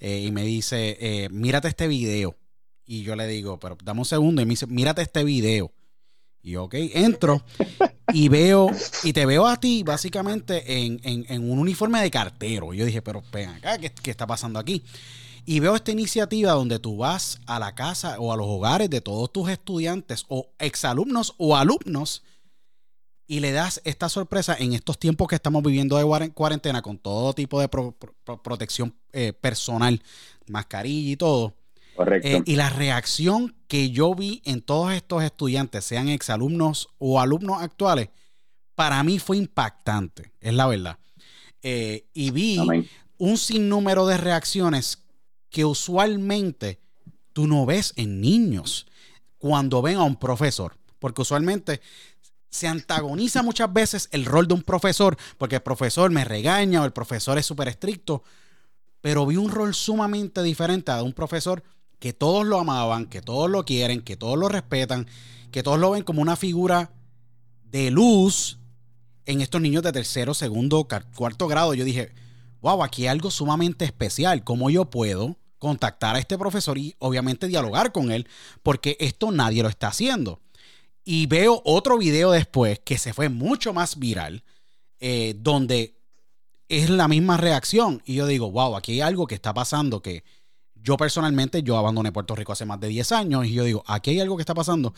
y 0.00 0.30
me 0.30 0.44
dice, 0.44 1.28
mírate 1.32 1.66
este 1.66 1.88
video. 1.88 2.36
Y 2.86 3.02
yo 3.02 3.16
le 3.16 3.26
digo, 3.26 3.58
pero 3.58 3.76
dame 3.82 4.00
un 4.00 4.04
segundo. 4.04 4.40
Y 4.40 4.44
me 4.44 4.50
dice, 4.50 4.66
mírate 4.68 5.02
este 5.02 5.24
video. 5.24 5.72
Y 6.40 6.54
ok, 6.54 6.74
entro 6.94 7.42
y 8.12 8.28
veo, 8.28 8.70
y 9.02 9.12
te 9.12 9.26
veo 9.26 9.46
a 9.46 9.58
ti 9.58 9.82
básicamente 9.82 10.84
en, 10.84 11.00
en, 11.02 11.50
un 11.50 11.58
uniforme 11.58 12.00
de 12.00 12.10
cartero. 12.10 12.72
Y 12.72 12.78
yo 12.78 12.84
dije, 12.84 13.02
pero 13.02 13.22
ven 13.32 13.50
acá, 13.50 13.76
¿qué, 13.78 13.90
¿qué, 13.90 14.10
está 14.10 14.26
pasando 14.26 14.60
aquí? 14.60 14.84
Y 15.44 15.60
veo 15.60 15.74
esta 15.74 15.92
iniciativa 15.92 16.52
donde 16.52 16.78
tú 16.78 16.98
vas 16.98 17.40
a 17.46 17.58
la 17.58 17.74
casa 17.74 18.20
o 18.20 18.32
a 18.32 18.36
los 18.36 18.46
hogares 18.46 18.88
de 18.90 19.00
todos 19.00 19.32
tus 19.32 19.48
estudiantes 19.48 20.24
o 20.28 20.50
exalumnos 20.58 21.34
o 21.38 21.56
alumnos 21.56 22.22
y 23.28 23.40
le 23.40 23.52
das 23.52 23.80
esta 23.84 24.08
sorpresa 24.08 24.56
en 24.58 24.72
estos 24.72 24.98
tiempos 24.98 25.28
que 25.28 25.36
estamos 25.36 25.62
viviendo 25.62 25.96
de 25.98 26.32
cuarentena 26.32 26.82
con 26.82 26.98
todo 26.98 27.34
tipo 27.34 27.60
de 27.60 27.68
protección 28.42 28.94
eh, 29.12 29.32
personal, 29.34 30.02
mascarilla 30.48 31.12
y 31.12 31.16
todo. 31.16 31.54
Correcto. 31.94 32.26
Eh, 32.26 32.42
y 32.46 32.56
la 32.56 32.70
reacción 32.70 33.54
que 33.68 33.90
yo 33.90 34.14
vi 34.14 34.40
en 34.44 34.62
todos 34.62 34.92
estos 34.92 35.22
estudiantes, 35.22 35.84
sean 35.84 36.08
exalumnos 36.08 36.88
o 36.98 37.20
alumnos 37.20 37.60
actuales, 37.60 38.08
para 38.74 39.02
mí 39.02 39.18
fue 39.18 39.36
impactante, 39.36 40.32
es 40.40 40.54
la 40.54 40.66
verdad. 40.66 40.98
eh, 41.62 42.06
y 42.14 42.30
vi 42.30 42.58
un 43.18 43.36
sinnúmero 43.36 44.06
de 44.06 44.16
reacciones 44.16 45.04
que 45.50 45.64
usualmente 45.64 46.80
tú 47.32 47.46
no 47.46 47.66
ves 47.66 47.92
en 47.96 48.20
niños 48.20 48.86
cuando 49.38 49.82
ven 49.82 49.96
a 49.96 50.04
un 50.04 50.16
profesor, 50.16 50.76
porque 50.98 51.22
usualmente 51.22 51.80
se 52.50 52.66
antagoniza 52.66 53.42
muchas 53.42 53.72
veces 53.72 54.08
el 54.12 54.24
rol 54.24 54.48
de 54.48 54.54
un 54.54 54.62
profesor, 54.62 55.16
porque 55.36 55.56
el 55.56 55.62
profesor 55.62 56.10
me 56.10 56.24
regaña 56.24 56.82
o 56.82 56.84
el 56.84 56.92
profesor 56.92 57.38
es 57.38 57.46
súper 57.46 57.68
estricto, 57.68 58.22
pero 59.00 59.26
vi 59.26 59.36
un 59.36 59.50
rol 59.50 59.74
sumamente 59.74 60.42
diferente 60.42 60.90
a 60.90 61.02
un 61.02 61.12
profesor 61.12 61.62
que 61.98 62.12
todos 62.12 62.46
lo 62.46 62.60
amaban, 62.60 63.06
que 63.06 63.20
todos 63.20 63.50
lo 63.50 63.64
quieren, 63.64 64.02
que 64.02 64.16
todos 64.16 64.38
lo 64.38 64.48
respetan, 64.48 65.06
que 65.50 65.62
todos 65.62 65.78
lo 65.78 65.90
ven 65.90 66.02
como 66.02 66.22
una 66.22 66.36
figura 66.36 66.90
de 67.64 67.90
luz 67.90 68.58
en 69.26 69.40
estos 69.40 69.60
niños 69.60 69.82
de 69.82 69.92
tercero, 69.92 70.32
segundo, 70.34 70.86
cuarto 71.14 71.48
grado. 71.48 71.74
Yo 71.74 71.84
dije, 71.84 72.12
wow, 72.60 72.82
aquí 72.82 73.02
hay 73.02 73.08
algo 73.08 73.30
sumamente 73.30 73.84
especial. 73.84 74.42
¿Cómo 74.44 74.70
yo 74.70 74.86
puedo 74.86 75.36
contactar 75.58 76.16
a 76.16 76.18
este 76.18 76.38
profesor 76.38 76.78
y 76.78 76.94
obviamente 76.98 77.46
dialogar 77.46 77.92
con 77.92 78.10
él? 78.10 78.26
Porque 78.62 78.96
esto 79.00 79.30
nadie 79.30 79.62
lo 79.62 79.68
está 79.68 79.88
haciendo. 79.88 80.40
Y 81.10 81.24
veo 81.24 81.62
otro 81.64 81.96
video 81.96 82.32
después 82.32 82.80
que 82.80 82.98
se 82.98 83.14
fue 83.14 83.30
mucho 83.30 83.72
más 83.72 83.98
viral, 83.98 84.44
eh, 85.00 85.34
donde 85.38 85.96
es 86.68 86.90
la 86.90 87.08
misma 87.08 87.38
reacción. 87.38 88.02
Y 88.04 88.16
yo 88.16 88.26
digo, 88.26 88.50
wow, 88.50 88.76
aquí 88.76 88.92
hay 88.92 89.00
algo 89.00 89.26
que 89.26 89.34
está 89.34 89.54
pasando 89.54 90.02
que 90.02 90.22
yo 90.74 90.98
personalmente, 90.98 91.62
yo 91.62 91.78
abandoné 91.78 92.12
Puerto 92.12 92.36
Rico 92.36 92.52
hace 92.52 92.66
más 92.66 92.78
de 92.78 92.88
10 92.88 93.12
años 93.12 93.46
y 93.46 93.54
yo 93.54 93.64
digo, 93.64 93.82
aquí 93.86 94.10
hay 94.10 94.20
algo 94.20 94.36
que 94.36 94.42
está 94.42 94.52
pasando 94.52 94.92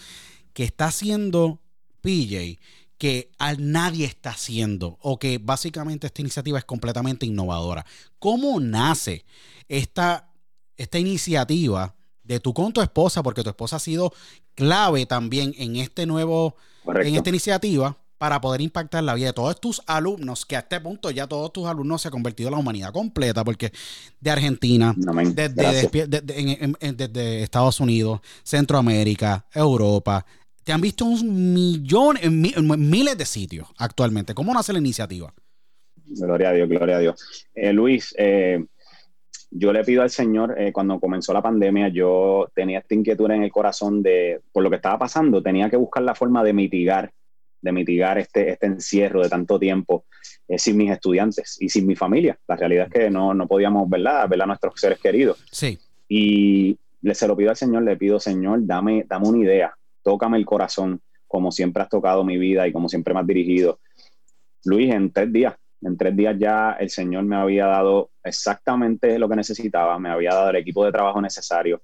que 0.53 0.65
está 0.65 0.87
haciendo 0.87 1.61
PJ 2.01 2.59
que 2.99 3.31
nadie 3.59 4.05
está 4.05 4.31
haciendo 4.31 4.99
o 5.03 5.17
que 5.17 5.39
básicamente 5.39 6.09
esta 6.09 6.23
iniciativa 6.23 6.59
es 6.59 6.65
completamente 6.65 7.25
innovadora. 7.25 7.87
¿Cómo 8.19 8.59
nace 8.59 9.25
esta, 9.69 10.29
esta 10.77 10.99
iniciativa 10.99 11.95
de 12.31 12.41
tú 12.41 12.55
con 12.55 12.73
tu 12.73 12.81
esposa? 12.81 13.23
Porque 13.23 13.43
tu 13.43 13.51
esposa 13.51 13.77
ha 13.77 13.81
sido 13.81 14.13
clave 14.55 15.05
también 15.07 15.55
en 15.59 15.77
este 15.77 16.07
nuevo, 16.07 16.57
en 16.87 17.15
esta 17.17 17.31
iniciativa 17.31 17.97
para 18.19 18.41
poder 18.41 18.61
impactar 18.61 19.03
la 19.03 19.15
vida 19.15 19.29
de 19.29 19.33
todos 19.33 19.59
tus 19.59 19.81
alumnos, 19.87 20.45
que 20.45 20.55
a 20.55 20.59
este 20.59 20.79
punto 20.79 21.11
ya 21.11 21.27
todos 21.27 21.53
tus 21.55 21.67
alumnos 21.67 22.03
se 22.03 22.09
han 22.09 22.13
convertido 22.13 22.49
en 22.49 22.53
la 22.53 22.59
humanidad 22.59 22.93
completa, 22.93 23.43
porque 23.43 23.73
de 24.21 24.31
Argentina, 24.31 24.95
desde, 26.93 27.43
Estados 27.43 27.81
Unidos, 27.81 28.21
Centroamérica, 28.43 29.47
Europa, 29.55 30.27
te 30.63 30.71
han 30.71 30.83
visto 30.83 31.07
un 31.07 31.55
millón, 31.55 32.19
en, 32.21 32.91
miles 32.91 33.17
de 33.17 33.25
sitios 33.25 33.67
actualmente. 33.79 34.35
¿Cómo 34.35 34.53
nace 34.53 34.75
la 34.75 34.81
iniciativa? 34.81 35.33
Gloria 36.05 36.51
a 36.51 36.53
Dios, 36.53 36.69
gloria 36.69 36.97
a 36.97 37.01
Dios. 37.01 37.47
Eh, 37.55 37.73
Luis, 37.73 38.15
eh, 38.19 38.63
yo 39.51 39.73
le 39.73 39.85
pido 39.85 40.03
al 40.03 40.11
Señor, 40.11 40.55
eh, 40.59 40.73
cuando 40.73 41.01
comenzó 41.01 41.33
la 41.33 41.43
pandemia, 41.43 41.89
yo 41.89 42.49
tenía 42.55 42.79
esta 42.79 42.95
inquietud 42.95 43.31
en 43.31 43.43
el 43.43 43.51
corazón 43.51 44.03
de, 44.03 44.41
por 44.53 44.63
lo 44.63 44.71
que 44.71 44.77
estaba 44.77 44.99
pasando, 44.99 45.43
tenía 45.43 45.69
que 45.69 45.77
buscar 45.77 46.03
la 46.03 46.15
forma 46.15 46.45
de 46.45 46.53
mitigar 46.53 47.13
de 47.63 47.73
mitigar 47.73 48.19
este, 48.19 48.53
este 48.53 48.67
encierro 48.67 49.23
de 49.23 49.29
tanto 49.29 49.59
tiempo 49.59 50.05
eh, 50.49 50.59
sin 50.59 50.77
mis 50.77 50.91
estudiantes 50.91 51.57
y 51.61 51.69
sin 51.69 51.87
mi 51.87 51.95
familia. 51.95 52.39
La 52.49 52.57
realidad 52.57 52.87
es 52.87 52.93
que 52.93 53.11
no, 53.11 53.35
no 53.35 53.47
podíamos 53.47 53.89
¿verdad? 53.89 54.29
ver 54.29 54.43
a 54.43 54.47
nuestros 54.47 54.75
seres 54.81 54.99
queridos. 54.99 55.45
Sí. 55.51 55.79
Y 56.09 56.79
le, 57.03 57.15
se 57.15 57.29
lo 57.29 57.37
pido 57.37 57.51
al 57.51 57.57
Señor, 57.57 57.83
le 57.83 57.97
pido, 57.97 58.19
Señor, 58.19 58.61
dame, 58.63 59.05
dame 59.09 59.29
una 59.29 59.39
idea, 59.39 59.75
tócame 60.03 60.39
el 60.39 60.47
corazón, 60.47 61.01
como 61.27 61.53
siempre 61.53 61.83
has 61.83 61.89
tocado 61.89 62.25
mi 62.25 62.37
vida 62.39 62.67
y 62.67 62.73
como 62.73 62.89
siempre 62.89 63.15
me 63.15 63.21
has 63.21 63.27
dirigido. 63.27 63.79
Luis, 64.65 64.93
en 64.93 65.11
tres 65.13 65.33
días, 65.33 65.55
en 65.83 65.97
tres 65.97 66.17
días 66.17 66.37
ya 66.39 66.73
el 66.79 66.91
Señor 66.91 67.25
me 67.25 67.37
había 67.37 67.67
dado 67.67 68.11
exactamente 68.23 69.19
lo 69.19 69.29
que 69.29 69.37
necesitaba, 69.37 69.99
me 69.99 70.11
había 70.11 70.31
dado 70.31 70.51
el 70.51 70.57
equipo 70.57 70.85
de 70.85 70.93
trabajo 70.93 71.21
necesario, 71.21 71.83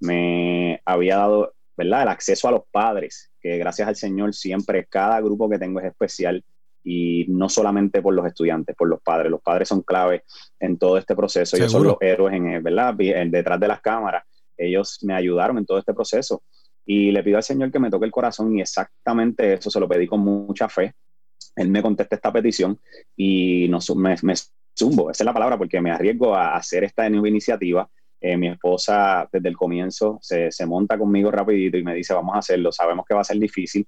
me 0.00 0.80
había 0.84 1.16
dado 1.16 1.54
¿verdad? 1.78 2.02
El 2.02 2.08
acceso 2.08 2.48
a 2.48 2.50
los 2.50 2.62
padres, 2.72 3.30
que 3.40 3.56
gracias 3.56 3.86
al 3.86 3.94
Señor 3.94 4.34
siempre 4.34 4.84
cada 4.86 5.20
grupo 5.20 5.48
que 5.48 5.60
tengo 5.60 5.78
es 5.78 5.86
especial 5.86 6.44
y 6.82 7.24
no 7.28 7.48
solamente 7.48 8.02
por 8.02 8.14
los 8.14 8.26
estudiantes, 8.26 8.74
por 8.74 8.88
los 8.88 9.00
padres. 9.00 9.30
Los 9.30 9.40
padres 9.40 9.68
son 9.68 9.82
clave 9.82 10.24
en 10.58 10.76
todo 10.76 10.98
este 10.98 11.14
proceso. 11.14 11.56
Ellos 11.56 11.70
son 11.70 11.84
los 11.84 11.96
héroes, 12.00 12.34
en, 12.34 12.62
¿verdad? 12.64 12.94
detrás 12.94 13.60
de 13.60 13.68
las 13.68 13.80
cámaras. 13.80 14.24
Ellos 14.56 14.98
me 15.02 15.14
ayudaron 15.14 15.56
en 15.58 15.66
todo 15.66 15.78
este 15.78 15.94
proceso. 15.94 16.42
Y 16.84 17.12
le 17.12 17.22
pido 17.22 17.36
al 17.36 17.44
Señor 17.44 17.70
que 17.70 17.78
me 17.78 17.90
toque 17.90 18.06
el 18.06 18.10
corazón 18.10 18.56
y 18.56 18.60
exactamente 18.60 19.52
eso 19.52 19.70
se 19.70 19.78
lo 19.78 19.88
pedí 19.88 20.08
con 20.08 20.18
mucha 20.18 20.68
fe. 20.68 20.94
Él 21.58 21.68
me 21.68 21.82
contesta 21.82 22.16
esta 22.16 22.32
petición 22.32 22.78
y 23.16 23.68
no, 23.68 23.78
me, 23.96 24.16
me 24.22 24.34
zumbo, 24.78 25.10
esa 25.10 25.22
es 25.22 25.26
la 25.26 25.34
palabra, 25.34 25.58
porque 25.58 25.80
me 25.80 25.90
arriesgo 25.90 26.34
a 26.34 26.56
hacer 26.56 26.84
esta 26.84 27.08
nueva 27.10 27.28
iniciativa 27.28 27.88
eh, 28.20 28.36
mi 28.36 28.48
esposa 28.48 29.28
desde 29.30 29.48
el 29.48 29.56
comienzo 29.56 30.18
se, 30.20 30.50
se, 30.50 30.66
monta 30.66 30.98
conmigo 30.98 31.30
rapidito 31.30 31.76
y 31.76 31.84
me 31.84 31.94
dice, 31.94 32.14
vamos 32.14 32.34
a 32.34 32.40
hacerlo, 32.40 32.72
sabemos 32.72 33.06
que 33.06 33.14
va 33.14 33.20
a 33.20 33.24
ser 33.24 33.38
difícil 33.38 33.86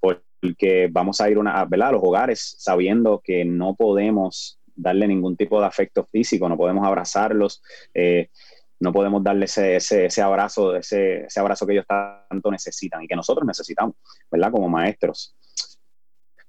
porque 0.00 0.88
vamos 0.90 1.20
a 1.20 1.30
ir 1.30 1.38
una, 1.38 1.60
a 1.60 1.92
los 1.92 2.02
hogares 2.02 2.56
sabiendo 2.58 3.20
que 3.22 3.44
no 3.44 3.74
podemos 3.76 4.58
darle 4.74 5.06
ningún 5.06 5.36
tipo 5.36 5.60
de 5.60 5.66
afecto 5.66 6.04
físico, 6.10 6.48
no 6.48 6.56
podemos 6.56 6.84
abrazarlos, 6.86 7.62
eh, 7.94 8.30
no 8.80 8.92
podemos 8.92 9.22
darle 9.22 9.44
ese, 9.44 9.76
ese, 9.76 10.06
ese 10.06 10.22
abrazo, 10.22 10.74
ese, 10.74 11.26
ese 11.26 11.38
abrazo 11.38 11.66
que 11.66 11.74
ellos 11.74 11.86
tanto 11.86 12.50
necesitan 12.50 13.02
y 13.02 13.06
que 13.06 13.14
nosotros 13.14 13.46
necesitamos, 13.46 13.94
¿verdad? 14.30 14.50
Como 14.50 14.68
maestros. 14.68 15.36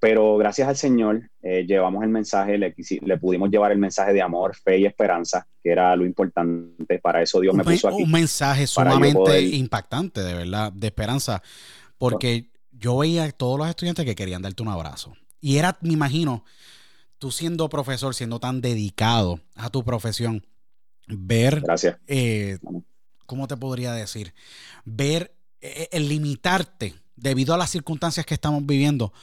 Pero 0.01 0.35
gracias 0.35 0.67
al 0.67 0.75
Señor 0.75 1.29
eh, 1.43 1.63
llevamos 1.67 2.03
el 2.03 2.09
mensaje, 2.09 2.57
le, 2.57 2.73
le, 3.01 3.17
pudimos 3.19 3.51
llevar 3.51 3.71
el 3.71 3.77
mensaje 3.77 4.13
de 4.13 4.21
amor, 4.23 4.55
fe 4.55 4.79
y 4.79 4.87
esperanza, 4.87 5.47
que 5.61 5.69
era 5.71 5.95
lo 5.95 6.03
importante. 6.07 6.97
Para 6.97 7.21
eso 7.21 7.39
Dios 7.39 7.53
me 7.53 7.63
puso 7.63 7.87
aquí. 7.87 8.01
Un 8.01 8.09
mensaje 8.09 8.65
sumamente 8.65 9.39
impactante, 9.39 10.21
de 10.21 10.33
verdad, 10.33 10.71
de 10.73 10.87
esperanza. 10.87 11.43
Porque 11.99 12.49
yo 12.71 12.97
veía 12.97 13.25
a 13.25 13.31
todos 13.31 13.59
los 13.59 13.69
estudiantes 13.69 14.03
que 14.03 14.15
querían 14.15 14.41
darte 14.41 14.63
un 14.63 14.69
abrazo. 14.69 15.13
Y 15.39 15.57
era, 15.57 15.77
me 15.81 15.93
imagino, 15.93 16.45
tú 17.19 17.29
siendo 17.29 17.69
profesor, 17.69 18.15
siendo 18.15 18.39
tan 18.39 18.59
dedicado 18.59 19.39
a 19.55 19.69
tu 19.69 19.83
profesión, 19.83 20.43
ver. 21.07 21.61
Gracias. 21.61 21.99
Eh, 22.07 22.57
¿Cómo 23.27 23.47
te 23.47 23.55
podría 23.55 23.93
decir? 23.93 24.33
Ver 24.83 25.35
eh, 25.59 25.89
el 25.91 26.09
limitarte 26.09 26.95
debido 27.15 27.53
a 27.53 27.57
las 27.59 27.69
circunstancias 27.69 28.25
que 28.25 28.33
estamos 28.33 28.65
viviendo 28.65 29.13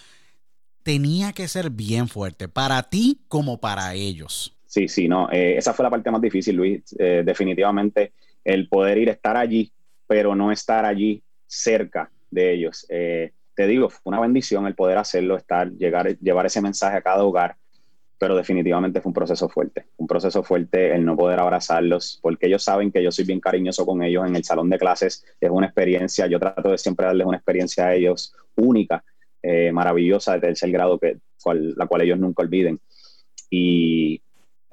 tenía 0.88 1.34
que 1.34 1.48
ser 1.48 1.68
bien 1.68 2.08
fuerte, 2.08 2.48
para 2.48 2.82
ti 2.82 3.20
como 3.28 3.60
para 3.60 3.92
ellos. 3.92 4.56
Sí, 4.64 4.88
sí, 4.88 5.06
no, 5.06 5.30
eh, 5.30 5.58
esa 5.58 5.74
fue 5.74 5.82
la 5.82 5.90
parte 5.90 6.10
más 6.10 6.22
difícil, 6.22 6.56
Luis. 6.56 6.82
Eh, 6.98 7.22
definitivamente 7.26 8.14
el 8.42 8.70
poder 8.70 8.96
ir, 8.96 9.10
estar 9.10 9.36
allí, 9.36 9.70
pero 10.06 10.34
no 10.34 10.50
estar 10.50 10.86
allí 10.86 11.22
cerca 11.46 12.10
de 12.30 12.54
ellos. 12.54 12.86
Eh, 12.88 13.32
te 13.54 13.66
digo, 13.66 13.90
fue 13.90 14.00
una 14.04 14.20
bendición 14.20 14.66
el 14.66 14.74
poder 14.74 14.96
hacerlo, 14.96 15.36
estar, 15.36 15.70
llegar, 15.72 16.18
llevar 16.20 16.46
ese 16.46 16.62
mensaje 16.62 16.96
a 16.96 17.02
cada 17.02 17.22
hogar, 17.22 17.56
pero 18.16 18.34
definitivamente 18.34 19.02
fue 19.02 19.10
un 19.10 19.14
proceso 19.14 19.46
fuerte, 19.50 19.88
un 19.98 20.06
proceso 20.06 20.42
fuerte 20.42 20.94
el 20.94 21.04
no 21.04 21.18
poder 21.18 21.38
abrazarlos, 21.38 22.18
porque 22.22 22.46
ellos 22.46 22.64
saben 22.64 22.90
que 22.90 23.02
yo 23.02 23.12
soy 23.12 23.26
bien 23.26 23.40
cariñoso 23.40 23.84
con 23.84 24.02
ellos 24.02 24.26
en 24.26 24.36
el 24.36 24.44
salón 24.44 24.70
de 24.70 24.78
clases, 24.78 25.22
es 25.38 25.50
una 25.50 25.66
experiencia, 25.66 26.26
yo 26.28 26.40
trato 26.40 26.70
de 26.70 26.78
siempre 26.78 27.04
darles 27.04 27.26
una 27.26 27.36
experiencia 27.36 27.88
a 27.88 27.94
ellos 27.94 28.34
única, 28.56 29.04
eh, 29.50 29.72
maravillosa 29.72 30.34
de 30.34 30.40
tercer 30.40 30.70
grado, 30.70 30.98
que, 30.98 31.16
la 31.74 31.86
cual 31.86 32.02
ellos 32.02 32.18
nunca 32.18 32.42
olviden. 32.42 32.78
Y 33.48 34.20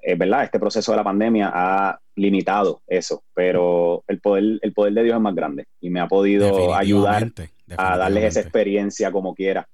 es 0.02 0.18
verdad, 0.18 0.44
este 0.44 0.60
proceso 0.60 0.92
de 0.92 0.98
la 0.98 1.04
pandemia 1.06 1.50
ha 1.54 1.98
limitado 2.18 2.82
eso, 2.86 3.24
pero 3.34 4.04
el 4.10 4.20
poder, 4.20 4.60
el 4.62 4.74
poder 4.74 4.94
de 4.94 5.04
Dios 5.04 5.16
es 5.16 5.22
más 5.22 5.34
grande 5.34 5.66
y 5.80 5.90
me 5.90 6.02
ha 6.02 6.10
podido 6.10 6.76
ayudar 6.76 7.32
a 7.78 7.98
darles 7.98 8.26
esa 8.26 8.42
experiencia 8.42 9.14
como 9.14 9.34
quiera. 9.34 9.66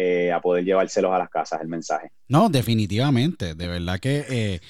Eh, 0.00 0.30
a 0.30 0.40
poder 0.40 0.64
llevárselos 0.64 1.12
a 1.12 1.18
las 1.18 1.28
casas 1.28 1.60
el 1.60 1.66
mensaje. 1.66 2.12
No, 2.28 2.48
definitivamente, 2.48 3.56
de 3.56 3.66
verdad 3.66 3.98
que 3.98 4.60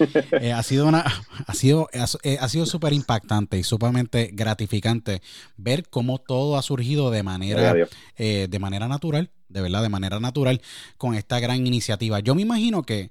eh, 0.41 0.53
ha 0.55 0.63
sido 0.63 0.89
una, 0.89 1.05
ha 1.47 1.53
sido, 1.53 1.87
ha 1.93 2.49
sido 2.49 2.65
súper 2.65 2.95
impactante 2.95 3.59
y 3.59 3.63
sumamente 3.63 4.31
gratificante 4.33 5.21
ver 5.59 5.87
cómo 5.91 6.17
todo 6.17 6.57
ha 6.57 6.63
surgido 6.63 7.11
de 7.11 7.23
manera, 7.23 7.75
de 8.17 8.59
manera 8.59 8.89
natural 8.89 9.31
de 9.49 9.61
verdad, 9.61 9.83
de 9.83 9.89
manera 9.89 10.21
natural 10.21 10.61
con 10.97 11.15
esta 11.15 11.41
gran 11.41 11.67
iniciativa. 11.67 12.21
Yo 12.21 12.35
me 12.35 12.43
imagino 12.43 12.83
que 12.83 13.11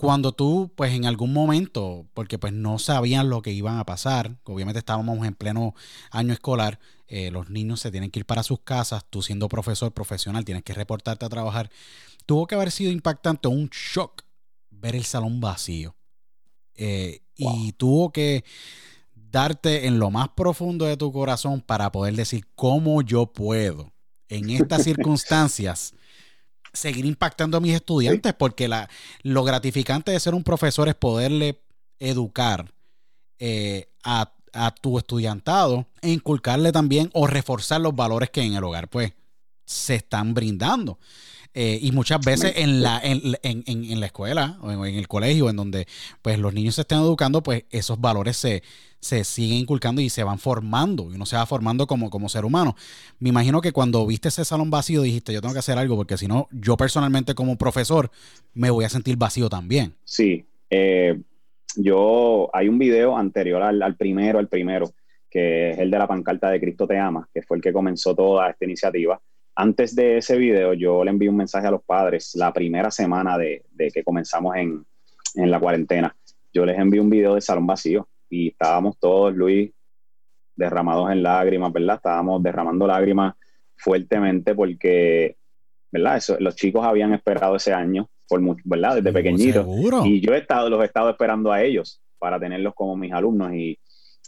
cuando 0.00 0.32
tú, 0.32 0.72
pues 0.76 0.94
en 0.94 1.04
algún 1.04 1.32
momento, 1.32 2.06
porque 2.14 2.38
pues 2.38 2.54
no 2.54 2.78
sabían 2.78 3.28
lo 3.28 3.42
que 3.42 3.52
iban 3.52 3.78
a 3.78 3.84
pasar, 3.84 4.38
obviamente 4.44 4.78
estábamos 4.78 5.26
en 5.26 5.34
pleno 5.34 5.74
año 6.10 6.32
escolar, 6.32 6.80
eh, 7.06 7.30
los 7.30 7.50
niños 7.50 7.80
se 7.80 7.90
tienen 7.90 8.10
que 8.10 8.20
ir 8.20 8.24
para 8.24 8.42
sus 8.42 8.60
casas, 8.60 9.04
tú 9.10 9.20
siendo 9.20 9.48
profesor 9.48 9.92
profesional 9.92 10.44
tienes 10.44 10.62
que 10.62 10.72
reportarte 10.72 11.26
a 11.26 11.28
trabajar, 11.28 11.70
tuvo 12.24 12.46
que 12.46 12.54
haber 12.54 12.70
sido 12.70 12.90
impactante, 12.90 13.48
un 13.48 13.68
shock 13.68 14.22
ver 14.70 14.96
el 14.96 15.04
salón 15.04 15.40
vacío. 15.40 15.94
Eh, 16.76 17.20
y 17.36 17.72
tuvo 17.72 18.10
que 18.10 18.42
darte 19.14 19.86
en 19.86 19.98
lo 19.98 20.10
más 20.10 20.30
profundo 20.30 20.86
de 20.86 20.96
tu 20.96 21.12
corazón 21.12 21.60
para 21.60 21.92
poder 21.92 22.14
decir 22.16 22.46
cómo 22.54 23.02
yo 23.02 23.26
puedo 23.26 23.92
en 24.30 24.48
estas 24.48 24.84
circunstancias 24.84 25.92
seguir 26.72 27.04
impactando 27.04 27.56
a 27.56 27.60
mis 27.60 27.74
estudiantes, 27.74 28.32
porque 28.34 28.68
la, 28.68 28.88
lo 29.22 29.44
gratificante 29.44 30.12
de 30.12 30.20
ser 30.20 30.34
un 30.34 30.44
profesor 30.44 30.88
es 30.88 30.94
poderle 30.94 31.60
educar 31.98 32.72
eh, 33.38 33.90
a, 34.04 34.32
tu 34.80 34.98
estudiantado 34.98 35.86
e 36.02 36.10
inculcarle 36.10 36.72
también 36.72 37.08
o 37.12 37.28
reforzar 37.28 37.80
los 37.80 37.94
valores 37.94 38.30
que 38.30 38.42
en 38.42 38.54
el 38.54 38.64
hogar 38.64 38.88
pues 38.88 39.12
se 39.64 39.94
están 39.96 40.34
brindando. 40.34 40.98
Eh, 41.52 41.80
y 41.82 41.90
muchas 41.90 42.20
veces 42.24 42.52
en 42.56 42.80
la, 42.80 43.00
en, 43.02 43.20
en, 43.42 43.64
en 43.66 44.00
la 44.00 44.06
escuela 44.06 44.58
o 44.62 44.70
en, 44.70 44.94
el 44.94 45.08
colegio, 45.08 45.50
en 45.50 45.56
donde 45.56 45.86
pues 46.22 46.38
los 46.38 46.54
niños 46.54 46.76
se 46.76 46.82
estén 46.82 46.98
educando, 46.98 47.42
pues 47.42 47.64
esos 47.70 48.00
valores 48.00 48.36
se, 48.36 48.62
se 49.00 49.24
siguen 49.24 49.58
inculcando 49.58 50.00
y 50.00 50.10
se 50.10 50.22
van 50.22 50.38
formando, 50.38 51.10
y 51.10 51.16
uno 51.16 51.26
se 51.26 51.36
va 51.36 51.46
formando 51.46 51.88
como, 51.88 52.08
como 52.08 52.28
ser 52.28 52.44
humano. 52.44 52.76
Me 53.18 53.30
imagino 53.30 53.60
que 53.60 53.72
cuando 53.72 54.06
viste 54.06 54.28
ese 54.28 54.44
salón 54.44 54.70
vacío 54.70 55.02
dijiste, 55.02 55.32
yo 55.32 55.40
tengo 55.40 55.52
que 55.54 55.58
hacer 55.58 55.76
algo, 55.76 55.96
porque 55.96 56.16
si 56.16 56.28
no, 56.28 56.46
yo 56.52 56.76
personalmente 56.76 57.34
como 57.34 57.56
profesor 57.56 58.10
me 58.54 58.70
voy 58.70 58.84
a 58.84 58.88
sentir 58.88 59.16
vacío 59.16 59.48
también. 59.48 59.94
Sí, 60.04 60.44
eh, 60.70 61.20
yo, 61.76 62.48
hay 62.52 62.68
un 62.68 62.78
video 62.78 63.16
anterior 63.16 63.62
al, 63.62 63.96
primero, 63.96 64.38
al 64.38 64.48
primero, 64.48 64.92
que 65.28 65.70
es 65.70 65.78
el 65.78 65.90
de 65.90 65.98
la 65.98 66.06
pancarta 66.06 66.50
de 66.50 66.60
Cristo 66.60 66.86
te 66.86 66.98
ama, 66.98 67.28
que 67.32 67.42
fue 67.42 67.56
el 67.56 67.62
que 67.62 67.72
comenzó 67.72 68.14
toda 68.14 68.50
esta 68.50 68.64
iniciativa. 68.64 69.20
Antes 69.60 69.94
de 69.94 70.16
ese 70.16 70.38
video, 70.38 70.72
yo 70.72 71.04
le 71.04 71.10
envié 71.10 71.28
un 71.28 71.36
mensaje 71.36 71.66
a 71.66 71.70
los 71.70 71.82
padres 71.82 72.34
la 72.34 72.50
primera 72.50 72.90
semana 72.90 73.36
de, 73.36 73.62
que 73.92 74.02
comenzamos 74.02 74.56
en, 74.56 74.86
en 75.34 75.50
la 75.50 75.60
cuarentena. 75.60 76.16
Yo 76.50 76.64
les 76.64 76.78
envié 76.78 76.98
un 76.98 77.10
video 77.10 77.34
de 77.34 77.42
salón 77.42 77.66
vacío 77.66 78.08
y 78.30 78.48
estábamos 78.48 78.98
todos, 78.98 79.34
Luis, 79.34 79.70
derramados 80.56 81.10
en 81.10 81.22
lágrimas, 81.22 81.74
¿verdad? 81.74 81.96
Estábamos 81.96 82.42
derramando 82.42 82.86
lágrimas 82.86 83.34
fuertemente 83.76 84.54
porque, 84.54 85.36
¿verdad? 85.92 86.16
Eso, 86.16 86.38
los 86.40 86.56
chicos 86.56 86.82
habían 86.82 87.12
esperado 87.12 87.56
ese 87.56 87.74
año, 87.74 88.08
por 88.26 88.40
¿verdad? 88.64 88.96
Desde 88.96 89.12
pequeñitos. 89.12 89.66
Y 90.06 90.22
yo 90.22 90.32
he 90.32 90.38
estado, 90.38 90.70
los 90.70 90.80
he 90.80 90.86
estado 90.86 91.10
esperando 91.10 91.52
a 91.52 91.62
ellos 91.62 92.00
para 92.18 92.40
tenerlos 92.40 92.72
como 92.74 92.96
mis 92.96 93.12
alumnos 93.12 93.52
y, 93.52 93.78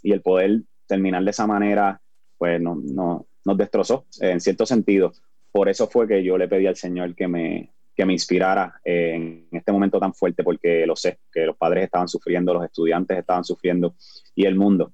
y 0.03 0.13
el 0.13 0.21
poder 0.21 0.61
terminar 0.87 1.25
de 1.25 1.31
esa 1.31 1.47
manera, 1.47 2.03
pues 2.37 2.61
no, 2.61 2.75
no, 2.75 3.27
nos 3.45 3.57
destrozó 3.57 4.07
en 4.21 4.41
cierto 4.41 4.67
sentido. 4.67 5.13
Por 5.51 5.69
eso 5.69 5.87
fue 5.89 6.09
que 6.09 6.23
yo 6.23 6.39
le 6.39 6.49
pedí 6.49 6.67
al 6.67 6.77
Señor 6.77 7.15
que 7.15 7.29
me, 7.29 7.73
que 7.95 8.07
me 8.07 8.13
inspirara 8.13 8.81
en 8.85 9.49
este 9.53 9.73
momento 9.73 10.01
tan 10.01 10.15
fuerte, 10.15 10.43
porque 10.43 10.87
lo 10.87 10.97
sé, 10.97 11.19
que 11.31 11.47
los 11.47 11.57
padres 11.57 11.85
estaban 11.85 12.09
sufriendo, 12.09 12.55
los 12.55 12.65
estudiantes 12.65 13.19
estaban 13.19 13.45
sufriendo 13.45 13.95
y 14.35 14.47
el 14.47 14.57
mundo. 14.57 14.93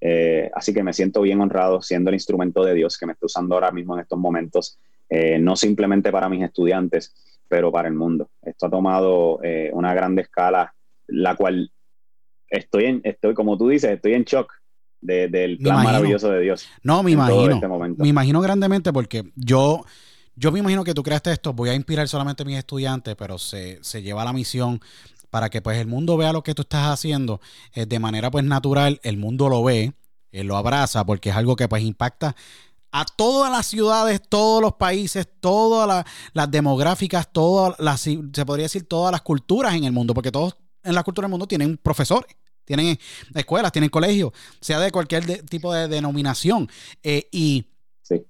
Eh, 0.00 0.50
así 0.54 0.74
que 0.74 0.82
me 0.82 0.92
siento 0.92 1.22
bien 1.22 1.40
honrado 1.40 1.80
siendo 1.80 2.10
el 2.10 2.14
instrumento 2.14 2.64
de 2.64 2.74
Dios 2.74 2.98
que 2.98 3.06
me 3.06 3.12
está 3.12 3.26
usando 3.26 3.54
ahora 3.54 3.70
mismo 3.70 3.94
en 3.94 4.02
estos 4.02 4.18
momentos, 4.18 4.78
eh, 5.08 5.38
no 5.38 5.56
simplemente 5.56 6.12
para 6.12 6.28
mis 6.28 6.42
estudiantes, 6.42 7.14
pero 7.48 7.72
para 7.72 7.88
el 7.88 7.94
mundo. 7.94 8.30
Esto 8.42 8.66
ha 8.66 8.70
tomado 8.70 9.40
eh, 9.42 9.70
una 9.72 9.94
gran 9.94 10.18
escala, 10.18 10.74
la 11.06 11.36
cual 11.36 11.70
estoy, 12.48 12.84
en, 12.86 13.00
estoy, 13.04 13.34
como 13.34 13.56
tú 13.56 13.68
dices, 13.68 13.90
estoy 13.90 14.14
en 14.14 14.24
shock 14.24 14.52
del 15.06 15.58
plan 15.58 15.84
maravilloso 15.84 16.30
de 16.30 16.40
Dios. 16.40 16.68
No, 16.82 17.02
me 17.02 17.12
imagino. 17.12 17.54
Este 17.54 17.68
me 17.68 18.08
imagino 18.08 18.40
grandemente 18.40 18.92
porque 18.92 19.24
yo 19.34 19.84
yo 20.36 20.52
me 20.52 20.58
imagino 20.58 20.84
que 20.84 20.92
tú 20.92 21.02
creaste 21.02 21.32
esto, 21.32 21.54
voy 21.54 21.70
a 21.70 21.74
inspirar 21.74 22.06
solamente 22.08 22.42
a 22.42 22.46
mis 22.46 22.58
estudiantes, 22.58 23.16
pero 23.16 23.38
se, 23.38 23.80
lleva 24.02 24.22
la 24.22 24.34
misión 24.34 24.80
para 25.30 25.48
que 25.48 25.62
pues 25.62 25.78
el 25.78 25.86
mundo 25.86 26.18
vea 26.18 26.32
lo 26.32 26.42
que 26.42 26.54
tú 26.54 26.62
estás 26.62 26.88
haciendo 26.88 27.40
eh, 27.72 27.86
de 27.86 27.98
manera 27.98 28.30
pues 28.30 28.44
natural, 28.44 29.00
el 29.02 29.16
mundo 29.16 29.48
lo 29.48 29.64
ve, 29.64 29.94
eh, 30.32 30.44
lo 30.44 30.56
abraza 30.56 31.04
porque 31.06 31.30
es 31.30 31.36
algo 31.36 31.56
que 31.56 31.68
pues 31.68 31.82
impacta 31.82 32.36
a 32.92 33.04
todas 33.04 33.50
las 33.50 33.66
ciudades, 33.66 34.20
todos 34.28 34.60
los 34.60 34.74
países, 34.74 35.26
todas 35.40 36.04
las, 36.34 36.50
demográficas, 36.50 37.30
todas 37.32 37.74
las, 37.78 38.00
se 38.00 38.46
podría 38.46 38.64
decir 38.64 38.86
todas 38.86 39.12
las 39.12 39.22
culturas 39.22 39.74
en 39.74 39.84
el 39.84 39.92
mundo, 39.92 40.14
porque 40.14 40.32
todos 40.32 40.56
en 40.82 40.94
la 40.94 41.02
cultura 41.02 41.26
del 41.26 41.30
mundo 41.30 41.46
tienen 41.46 41.78
profesores, 41.78 42.36
tienen 42.66 42.98
escuelas, 43.34 43.72
tienen 43.72 43.88
colegios, 43.88 44.32
sea 44.60 44.78
de 44.80 44.90
cualquier 44.90 45.42
tipo 45.46 45.72
de 45.72 45.88
denominación. 45.88 46.68
Eh, 47.02 47.28
y 47.32 47.64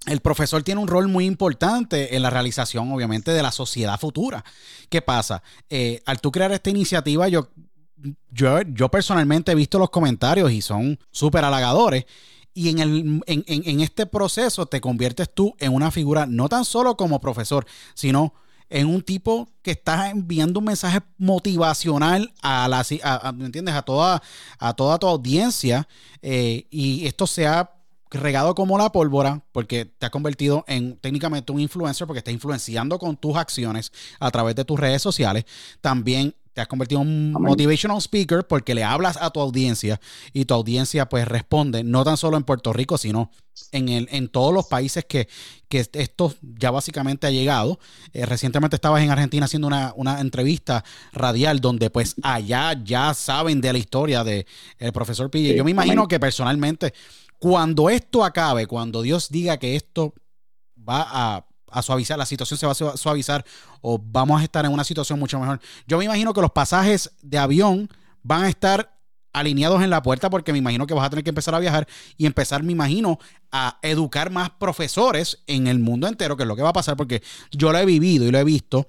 el 0.06 0.20
profesor 0.20 0.62
tiene 0.62 0.80
un 0.80 0.88
rol 0.88 1.08
muy 1.08 1.26
importante 1.26 2.14
en 2.14 2.22
la 2.22 2.30
realización, 2.30 2.92
obviamente, 2.92 3.32
de 3.32 3.42
la 3.42 3.50
sociedad 3.50 3.98
futura. 3.98 4.44
¿Qué 4.88 5.02
pasa? 5.02 5.42
Eh, 5.68 6.02
al 6.06 6.20
tú 6.20 6.30
crear 6.30 6.52
esta 6.52 6.70
iniciativa, 6.70 7.28
yo, 7.28 7.48
yo, 8.30 8.62
yo 8.62 8.88
personalmente 8.90 9.52
he 9.52 9.54
visto 9.54 9.78
los 9.78 9.90
comentarios 9.90 10.52
y 10.52 10.62
son 10.62 10.98
súper 11.10 11.44
halagadores. 11.44 12.06
Y 12.54 12.70
en, 12.70 12.78
el, 12.78 13.22
en, 13.26 13.44
en, 13.46 13.80
este 13.80 14.06
proceso 14.06 14.64
te 14.64 14.80
conviertes 14.80 15.28
tú 15.32 15.54
en 15.58 15.74
una 15.74 15.90
figura 15.90 16.24
no 16.24 16.48
tan 16.48 16.64
solo 16.64 16.96
como 16.96 17.20
profesor, 17.20 17.66
sino 17.92 18.32
en 18.68 18.88
un 18.88 19.02
tipo 19.02 19.48
que 19.62 19.72
está 19.72 20.10
enviando 20.10 20.60
un 20.60 20.66
mensaje 20.66 21.00
motivacional 21.18 22.32
a 22.42 22.68
la, 22.68 22.84
¿me 23.32 23.46
entiendes? 23.46 23.74
A 23.74 23.82
toda, 23.82 24.22
a 24.58 24.74
toda 24.74 24.98
tu 24.98 25.06
audiencia. 25.06 25.88
Eh, 26.22 26.66
y 26.70 27.06
esto 27.06 27.26
se 27.26 27.46
ha 27.46 27.70
regado 28.10 28.54
como 28.54 28.78
la 28.78 28.90
pólvora, 28.90 29.42
porque 29.52 29.84
te 29.84 30.06
ha 30.06 30.10
convertido 30.10 30.64
en 30.68 30.96
técnicamente 30.96 31.52
un 31.52 31.60
influencer, 31.60 32.06
porque 32.06 32.18
está 32.18 32.30
influenciando 32.30 32.98
con 32.98 33.16
tus 33.16 33.36
acciones 33.36 33.92
a 34.20 34.30
través 34.30 34.54
de 34.54 34.64
tus 34.64 34.78
redes 34.78 35.02
sociales. 35.02 35.44
También 35.80 36.34
te 36.56 36.62
has 36.62 36.68
convertido 36.68 37.02
en 37.02 37.08
un 37.08 37.32
motivational 37.32 37.98
speaker 38.00 38.46
porque 38.46 38.74
le 38.74 38.82
hablas 38.82 39.18
a 39.20 39.28
tu 39.28 39.40
audiencia 39.40 40.00
y 40.32 40.46
tu 40.46 40.54
audiencia 40.54 41.06
pues 41.06 41.28
responde, 41.28 41.84
no 41.84 42.02
tan 42.02 42.16
solo 42.16 42.38
en 42.38 42.44
Puerto 42.44 42.72
Rico, 42.72 42.96
sino 42.96 43.30
en, 43.72 43.90
el, 43.90 44.08
en 44.10 44.28
todos 44.28 44.54
los 44.54 44.64
países 44.66 45.04
que, 45.04 45.28
esto 45.68 46.34
ya 46.40 46.70
básicamente 46.70 47.26
ha 47.26 47.30
llegado. 47.30 47.78
Eh, 48.14 48.24
recientemente 48.24 48.74
estabas 48.74 49.02
en 49.02 49.10
Argentina 49.10 49.44
haciendo 49.44 49.68
una, 49.68 50.18
entrevista 50.18 50.82
radial 51.12 51.60
donde 51.60 51.90
pues 51.90 52.14
allá 52.22 52.72
ya 52.82 53.12
saben 53.12 53.60
de 53.60 53.74
la 53.74 53.78
historia 53.78 54.24
del 54.24 54.46
el 54.78 54.92
profesor 54.94 55.30
Pille. 55.30 55.54
Yo 55.54 55.62
me 55.62 55.72
imagino 55.72 56.08
que 56.08 56.18
personalmente 56.18 56.94
cuando 57.38 57.90
esto 57.90 58.24
acabe, 58.24 58.66
cuando 58.66 59.02
Dios 59.02 59.28
diga 59.28 59.58
que 59.58 59.76
esto 59.76 60.14
va 60.88 61.06
a, 61.06 61.46
suavizar, 61.82 62.18
la 62.18 62.26
situación 62.26 62.58
se 62.58 62.66
va 62.66 62.72
a 62.72 62.96
suavizar 62.96 63.44
o 63.80 63.98
vamos 63.98 64.40
a 64.40 64.44
estar 64.44 64.64
en 64.64 64.72
una 64.72 64.84
situación 64.84 65.18
mucho 65.18 65.38
mejor. 65.38 65.60
Yo 65.86 65.98
me 65.98 66.04
imagino 66.04 66.32
que 66.32 66.40
los 66.40 66.52
pasajes 66.52 67.12
de 67.22 67.38
avión 67.38 67.88
van 68.22 68.44
a 68.44 68.48
estar 68.48 68.92
alineados 69.32 69.82
en 69.82 69.90
la 69.90 70.02
puerta 70.02 70.30
porque 70.30 70.52
me 70.52 70.58
imagino 70.58 70.86
que 70.86 70.94
vas 70.94 71.06
a 71.06 71.10
tener 71.10 71.22
que 71.22 71.30
empezar 71.30 71.54
a 71.54 71.58
viajar 71.58 71.86
y 72.16 72.24
empezar, 72.24 72.62
me 72.62 72.72
imagino, 72.72 73.18
a 73.52 73.78
educar 73.82 74.30
más 74.30 74.50
profesores 74.50 75.42
en 75.46 75.66
el 75.66 75.78
mundo 75.78 76.08
entero, 76.08 76.36
que 76.36 76.44
es 76.44 76.48
lo 76.48 76.56
que 76.56 76.62
va 76.62 76.70
a 76.70 76.72
pasar 76.72 76.96
porque 76.96 77.22
yo 77.50 77.70
lo 77.70 77.78
he 77.78 77.84
vivido 77.84 78.26
y 78.26 78.30
lo 78.30 78.38
he 78.38 78.44
visto 78.44 78.88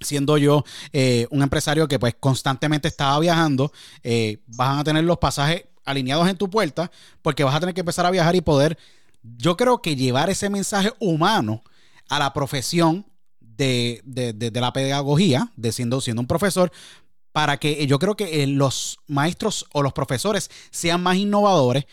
siendo 0.00 0.36
yo 0.36 0.64
eh, 0.92 1.26
un 1.30 1.42
empresario 1.42 1.88
que 1.88 1.98
pues 1.98 2.14
constantemente 2.18 2.88
estaba 2.88 3.18
viajando, 3.18 3.72
eh, 4.02 4.42
van 4.46 4.78
a 4.78 4.84
tener 4.84 5.04
los 5.04 5.18
pasajes 5.18 5.64
alineados 5.84 6.28
en 6.28 6.36
tu 6.36 6.50
puerta, 6.50 6.90
porque 7.22 7.44
vas 7.44 7.54
a 7.54 7.60
tener 7.60 7.74
que 7.74 7.80
empezar 7.80 8.04
a 8.04 8.10
viajar 8.10 8.36
y 8.36 8.40
poder, 8.40 8.76
yo 9.22 9.56
creo 9.56 9.80
que 9.80 9.96
llevar 9.96 10.28
ese 10.28 10.50
mensaje 10.50 10.92
humano 10.98 11.62
a 12.08 12.18
la 12.18 12.32
profesión 12.32 13.06
de, 13.40 14.02
la 14.54 14.72
pedagogía, 14.72 15.50
de 15.56 15.72
siendo, 15.72 16.00
siendo 16.00 16.20
un 16.20 16.28
profesor, 16.28 16.70
para 17.32 17.58
que 17.58 17.86
yo 17.86 17.98
creo 17.98 18.16
que 18.16 18.42
eh, 18.42 18.46
los 18.46 18.98
maestros 19.06 19.66
o 19.72 19.82
los 19.82 19.92
profesores 19.92 20.50
sean 20.70 21.02
más 21.02 21.16
innovadores 21.16 21.86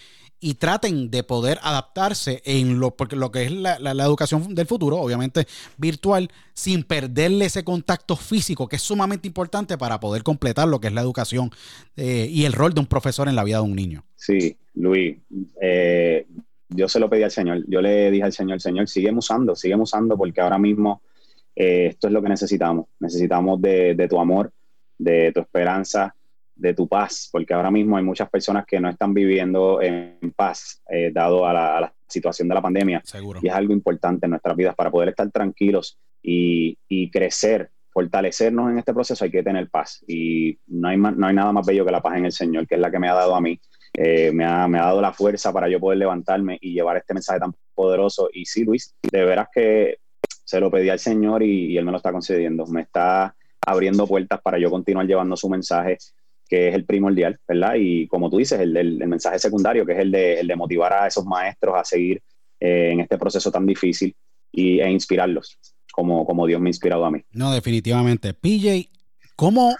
y 0.43 0.55
traten 0.55 1.09
de 1.09 1.23
poder 1.23 1.57
adaptarse 1.63 2.41
en 2.43 2.77
lo, 2.77 2.91
porque 2.91 3.15
lo 3.15 3.31
que 3.31 3.43
es 3.45 3.51
la, 3.51 3.77
educación 4.03 4.53
del 4.53 4.67
futuro, 4.67 4.97
obviamente 4.97 5.47
virtual, 5.77 6.29
sin 6.53 6.83
perderle 6.83 7.45
ese 7.45 7.63
contacto 7.63 8.17
físico 8.17 8.67
que 8.67 8.75
es 8.75 8.81
sumamente 8.81 9.25
importante 9.25 9.77
para 9.77 10.01
poder 10.01 10.21
completar 10.21 10.67
lo 10.67 10.81
que 10.81 10.87
es 10.87 10.93
la 10.93 10.99
educación 10.99 11.49
eh, 11.95 12.27
y 12.29 12.43
el 12.43 12.51
rol 12.51 12.73
de 12.73 12.81
un 12.81 12.87
profesor 12.87 13.29
en 13.29 13.37
la 13.37 13.45
vida 13.45 13.57
de 13.57 13.63
un 13.63 13.75
niño. 13.75 14.03
Sí, 14.17 14.57
Luis, 14.73 15.15
eh, 15.61 16.27
yo 16.69 16.87
se 16.87 16.99
lo 16.99 17.09
pedí 17.09 17.23
al 17.23 17.31
Señor, 17.31 17.63
yo 17.67 17.81
le 17.81 18.11
dije 18.11 18.23
al 18.23 18.33
Señor, 18.33 18.61
Señor, 18.61 18.87
sigue 18.87 19.11
usando, 19.11 19.55
sigue 19.55 19.75
usando 19.75 20.17
porque 20.17 20.41
ahora 20.41 20.57
mismo 20.57 21.01
eh, 21.55 21.87
esto 21.91 22.07
es 22.07 22.13
lo 22.13 22.21
que 22.21 22.29
necesitamos, 22.29 22.87
necesitamos 22.99 23.61
de, 23.61 23.95
de 23.95 24.07
tu 24.07 24.19
amor, 24.19 24.51
de 24.97 25.31
tu 25.31 25.41
esperanza, 25.41 26.15
de 26.55 26.73
tu 26.73 26.87
paz, 26.87 27.29
porque 27.31 27.53
ahora 27.53 27.71
mismo 27.71 27.97
hay 27.97 28.03
muchas 28.03 28.29
personas 28.29 28.65
que 28.65 28.79
no 28.79 28.89
están 28.89 29.13
viviendo 29.13 29.81
en 29.81 30.17
paz, 30.35 30.81
eh, 30.89 31.11
dado 31.13 31.45
a 31.45 31.53
la, 31.53 31.93
situación 32.07 32.47
de 32.47 32.53
la 32.53 32.61
pandemia. 32.61 33.01
Seguro. 33.03 33.39
Y 33.41 33.47
es 33.47 33.53
algo 33.55 33.73
importante 33.73 34.27
en 34.27 34.31
nuestras 34.31 34.55
vidas 34.55 34.75
para 34.75 34.91
poder 34.91 35.09
estar 35.09 35.31
tranquilos 35.31 35.97
y, 36.21 36.77
crecer, 37.11 37.71
fortalecernos 37.89 38.69
en 38.69 38.77
este 38.77 38.93
proceso, 38.93 39.25
hay 39.25 39.31
que 39.31 39.41
tener 39.41 39.67
paz. 39.67 40.03
Y 40.07 40.59
no 40.67 40.89
hay, 40.89 40.97
no 40.97 41.25
hay 41.25 41.33
nada 41.33 41.51
más 41.51 41.65
bello 41.65 41.83
que 41.83 41.91
la 41.91 42.03
paz 42.03 42.17
en 42.17 42.25
el 42.25 42.31
Señor, 42.31 42.67
que 42.67 42.75
es 42.75 42.81
la 42.81 42.91
que 42.91 42.99
me 42.99 43.09
ha 43.09 43.15
dado 43.15 43.35
a 43.35 43.41
mí. 43.41 43.59
Eh, 43.93 44.31
me, 44.31 44.45
ha, 44.45 44.67
dado 44.67 45.01
la 45.01 45.13
fuerza 45.13 45.53
para 45.53 45.69
yo 45.69 45.79
poder 45.79 45.99
levantarme 45.99 46.57
y 46.61 46.73
llevar 46.73 46.97
este 46.97 47.13
mensaje 47.13 47.39
tan 47.39 47.53
poderoso. 47.75 48.29
Y 48.33 48.45
sí, 48.45 48.63
Luis, 48.63 48.93
de 49.01 49.23
veras 49.23 49.47
que 49.53 49.97
se 50.25 50.59
lo 50.59 50.71
pedí 50.71 50.89
al 50.89 50.99
Señor 50.99 51.43
y, 51.43 51.71
y 51.71 51.77
Él 51.77 51.85
me 51.85 51.91
lo 51.91 51.97
está 51.97 52.11
concediendo. 52.11 52.65
Me 52.67 52.81
está 52.81 53.35
abriendo 53.61 54.07
puertas 54.07 54.41
para 54.41 54.57
yo 54.57 54.69
continuar 54.69 55.05
llevando 55.05 55.37
su 55.37 55.49
mensaje 55.49 55.97
que 56.53 56.67
es 56.67 56.75
el 56.75 56.85
primordial, 56.85 57.39
¿verdad? 57.47 57.73
Y 57.79 58.07
como 58.07 58.29
tú 58.29 58.37
dices, 58.37 58.59
el, 58.59 59.07
mensaje 59.07 59.39
secundario, 59.39 59.85
que 59.87 59.93
es 59.93 59.99
el 59.99 60.11
de, 60.11 60.53
motivar 60.55 60.93
a 60.93 61.07
esos 61.07 61.25
maestros 61.25 61.75
a 61.75 61.83
seguir 61.83 62.21
eh, 62.59 62.91
en 62.91 62.99
este 62.99 63.17
proceso 63.17 63.51
tan 63.51 63.65
difícil 63.65 64.15
y, 64.51 64.79
e 64.79 64.87
inspirarlos. 64.89 65.57
como, 65.91 66.25
como 66.27 66.45
Dios 66.45 66.61
me 66.61 66.69
ha 66.69 66.71
inspirado 66.71 67.05
a 67.05 67.11
mí. 67.11 67.23
No, 67.31 67.51
definitivamente. 67.51 68.35
PJ, 68.35 68.87
¿cómo 69.35 69.75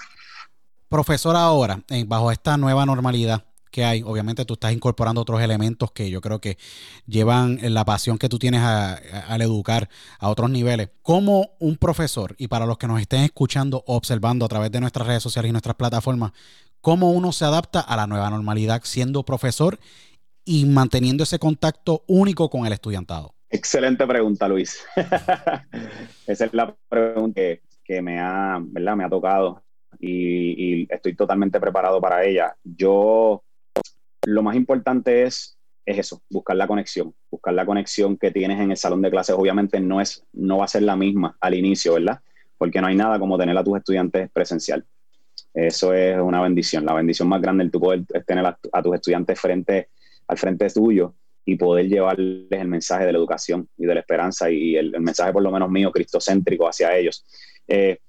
profesor 0.89 1.36
ahora, 1.36 1.80
bajo 2.08 2.32
esta 2.32 2.58
nueva 2.58 2.88
normalidad, 2.88 3.45
que 3.74 3.84
hay. 3.84 4.04
Obviamente 4.04 4.46
tú 4.46 4.54
estás 4.54 4.72
incorporando 4.72 5.20
otros 5.20 5.42
elementos 5.42 5.92
que 5.92 6.10
yo 6.10 6.22
creo 6.22 6.40
que 6.40 6.58
llevan 7.06 7.60
la 7.62 7.84
pasión 7.84 8.18
que 8.18 8.30
tú 8.30 8.40
tienes 8.40 8.62
al 8.62 9.42
educar 9.42 9.90
a 10.20 10.30
otros 10.30 10.50
niveles. 10.50 10.92
Como 11.02 11.50
un 11.60 11.76
profesor, 11.76 12.36
y 12.38 12.48
para 12.48 12.66
los 12.66 12.78
que 12.78 12.88
nos 12.88 13.02
estén 13.02 13.24
escuchando 13.24 13.84
observando 13.88 14.46
a 14.46 14.48
través 14.48 14.72
de 14.72 14.80
nuestras 14.80 15.08
redes 15.08 15.24
sociales 15.24 15.50
y 15.50 15.52
nuestras 15.52 15.76
plataformas, 15.76 16.32
cómo 16.80 17.12
uno 17.12 17.32
se 17.34 17.44
adapta 17.44 17.82
a 17.82 17.98
la 17.98 18.08
nueva 18.08 18.30
normalidad 18.30 18.82
siendo 18.86 19.24
profesor 19.24 19.80
y 20.46 20.66
manteniendo 20.66 21.24
ese 21.24 21.40
contacto 21.40 22.04
único 22.08 22.50
con 22.50 22.66
el 22.66 22.74
estudiantado. 22.74 23.34
Excelente 23.50 24.06
pregunta, 24.06 24.48
Luis. 24.48 24.84
Esa 26.28 26.46
es 26.46 26.54
la 26.54 26.76
pregunta 26.90 27.42
que, 27.84 28.02
me, 28.02 28.20
ha, 28.20 28.60
¿verdad? 28.62 28.96
me 28.96 29.04
ha 29.04 29.10
tocado 29.10 29.64
y, 30.00 30.82
y, 30.82 30.88
estoy 30.90 31.16
totalmente 31.16 31.60
preparado 31.60 32.02
para 32.02 32.26
ella. 32.26 32.56
Yo 32.64 33.44
lo 34.26 34.44
más 34.44 34.56
importante 34.56 35.24
es, 35.24 35.58
es 35.86 35.98
eso, 35.98 36.22
buscar 36.30 36.56
la 36.56 36.68
conexión, 36.68 37.14
buscar 37.30 37.54
la 37.54 37.66
conexión 37.66 38.18
que 38.18 38.32
tienes 38.32 38.60
en 38.60 38.72
el 38.72 38.78
salón 38.78 39.02
de 39.02 39.12
clases. 39.12 39.36
Obviamente 39.38 39.80
no, 39.80 40.02
es, 40.02 40.26
no 40.34 40.58
va 40.58 40.66
a 40.66 40.70
ser 40.70 40.84
la 40.84 40.96
misma 40.96 41.38
al 41.40 41.54
inicio, 41.56 41.94
¿verdad? 41.94 42.22
Porque 42.58 42.80
no 42.82 42.88
hay 42.88 42.96
nada 42.96 43.20
como 43.20 43.38
tener 43.38 43.58
a 43.58 43.64
tus 43.64 43.78
estudiantes 43.78 44.30
presencial. 44.32 44.86
Eso 45.54 45.94
es 45.94 46.18
una 46.20 46.42
bendición. 46.42 46.86
La 46.86 46.94
bendición 46.94 47.28
más 47.28 47.42
grande 47.42 47.70
tú 47.70 47.80
poder 47.80 48.06
tener 48.26 48.46
a, 48.46 48.82
tus 48.82 48.96
estudiantes 48.96 49.40
frente, 49.40 49.90
al 50.28 50.38
frente 50.38 50.68
tuyo 50.70 51.14
y 51.46 51.58
poder 51.58 51.88
llevarles 51.88 52.48
el 52.50 52.68
mensaje 52.68 53.06
de 53.06 53.12
la 53.12 53.18
educación 53.18 53.68
y 53.78 53.86
de 53.86 53.94
la 53.94 54.00
esperanza 54.00 54.50
y 54.50 54.76
el, 54.78 55.00
mensaje 55.02 55.34
por 55.34 55.44
lo 55.44 55.52
menos 55.52 55.70
mío, 55.70 55.92
cristocéntrico 55.92 56.68
hacia 56.68 56.96
ellos. 56.96 57.26
Eh, 57.68 58.00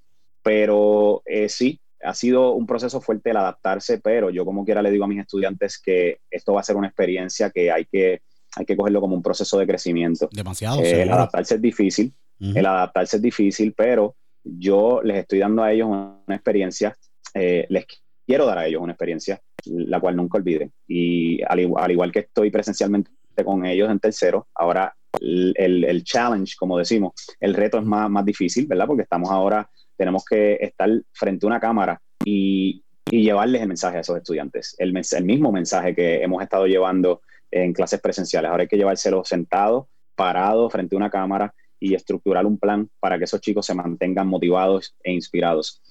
pero 0.41 1.21
eh, 1.25 1.49
sí, 1.49 1.79
ha 2.05 2.13
sido 2.13 2.53
un 2.53 2.65
proceso 2.65 3.01
fuerte 3.01 3.31
el 3.31 3.37
adaptarse, 3.37 3.99
pero 3.99 4.29
yo 4.29 4.45
como 4.45 4.63
quiera 4.63 4.81
le 4.81 4.91
digo 4.91 5.05
a 5.05 5.07
mis 5.07 5.19
estudiantes 5.19 5.79
que 5.79 6.19
esto 6.29 6.53
va 6.53 6.61
a 6.61 6.63
ser 6.63 6.75
una 6.75 6.87
experiencia 6.87 7.49
que 7.49 7.71
hay 7.71 7.85
que, 7.85 8.21
hay 8.55 8.65
que 8.65 8.77
cogerlo 8.77 9.01
como 9.01 9.15
un 9.15 9.23
proceso 9.23 9.57
de 9.57 9.67
crecimiento. 9.67 10.29
Demasiado. 10.31 10.81
Eh, 10.81 11.03
el 11.03 11.11
adaptarse 11.11 11.55
es 11.55 11.61
difícil, 11.61 12.13
el 12.39 12.65
adaptarse 12.65 13.17
es 13.17 13.21
difícil, 13.21 13.73
pero 13.75 14.15
yo 14.43 15.01
les 15.03 15.17
estoy 15.17 15.39
dando 15.39 15.63
a 15.63 15.71
ellos 15.71 15.87
una 15.87 16.35
experiencia, 16.35 16.95
eh, 17.33 17.65
les 17.69 17.85
quiero 18.25 18.45
dar 18.45 18.59
a 18.59 18.67
ellos 18.67 18.81
una 18.81 18.93
experiencia, 18.93 19.41
la 19.65 19.99
cual 19.99 20.15
nunca 20.15 20.37
olviden. 20.37 20.71
Y 20.87 21.41
al, 21.43 21.59
igual, 21.59 22.11
que 22.11 22.19
estoy 22.19 22.51
presencialmente 22.51 23.11
con 23.43 23.65
ellos 23.65 23.89
en 23.89 23.99
tercero, 23.99 24.47
ahora 24.53 24.95
el, 25.19 25.53
el, 25.85 26.03
challenge, 26.03 26.55
como 26.57 26.77
decimos, 26.77 27.13
el 27.39 27.53
reto 27.53 27.79
es 27.79 27.85
más, 27.85 28.09
más 28.09 28.25
difícil, 28.25 28.67
¿verdad? 28.67 28.87
Porque 28.87 29.03
estamos 29.03 29.29
ahora 29.29 29.69
tenemos 29.97 30.23
que 30.25 30.57
estar 30.61 30.89
frente 31.13 31.45
a 31.45 31.47
una 31.47 31.59
cámara 31.59 32.01
y, 32.23 32.81
llevarles 33.07 33.61
el 33.61 33.67
mensaje 33.67 33.97
a 33.97 34.01
esos 34.01 34.17
estudiantes, 34.17 34.75
el, 34.77 34.93
el, 35.11 35.25
mismo 35.25 35.51
mensaje 35.51 35.95
que 35.95 36.21
hemos 36.21 36.41
estado 36.41 36.65
llevando 36.65 37.21
en 37.51 37.71
clases 37.71 38.01
presenciales. 38.01 38.49
Ahora 38.49 38.63
hay 38.63 38.67
que 38.67 38.77
llevárselo 38.77 39.23
sentado, 39.23 39.87
parado, 40.15 40.69
frente 40.69 40.95
a 40.95 40.97
una 40.97 41.09
cámara 41.09 41.53
y 41.79 41.93
estructurar 41.93 42.45
un 42.45 42.57
plan 42.57 42.89
para 42.99 43.17
que 43.17 43.25
esos 43.25 43.39
chicos 43.39 43.67
se 43.67 43.75
mantengan 43.75 44.27
motivados 44.27 44.95
e 45.03 45.13
inspirados. 45.13 45.81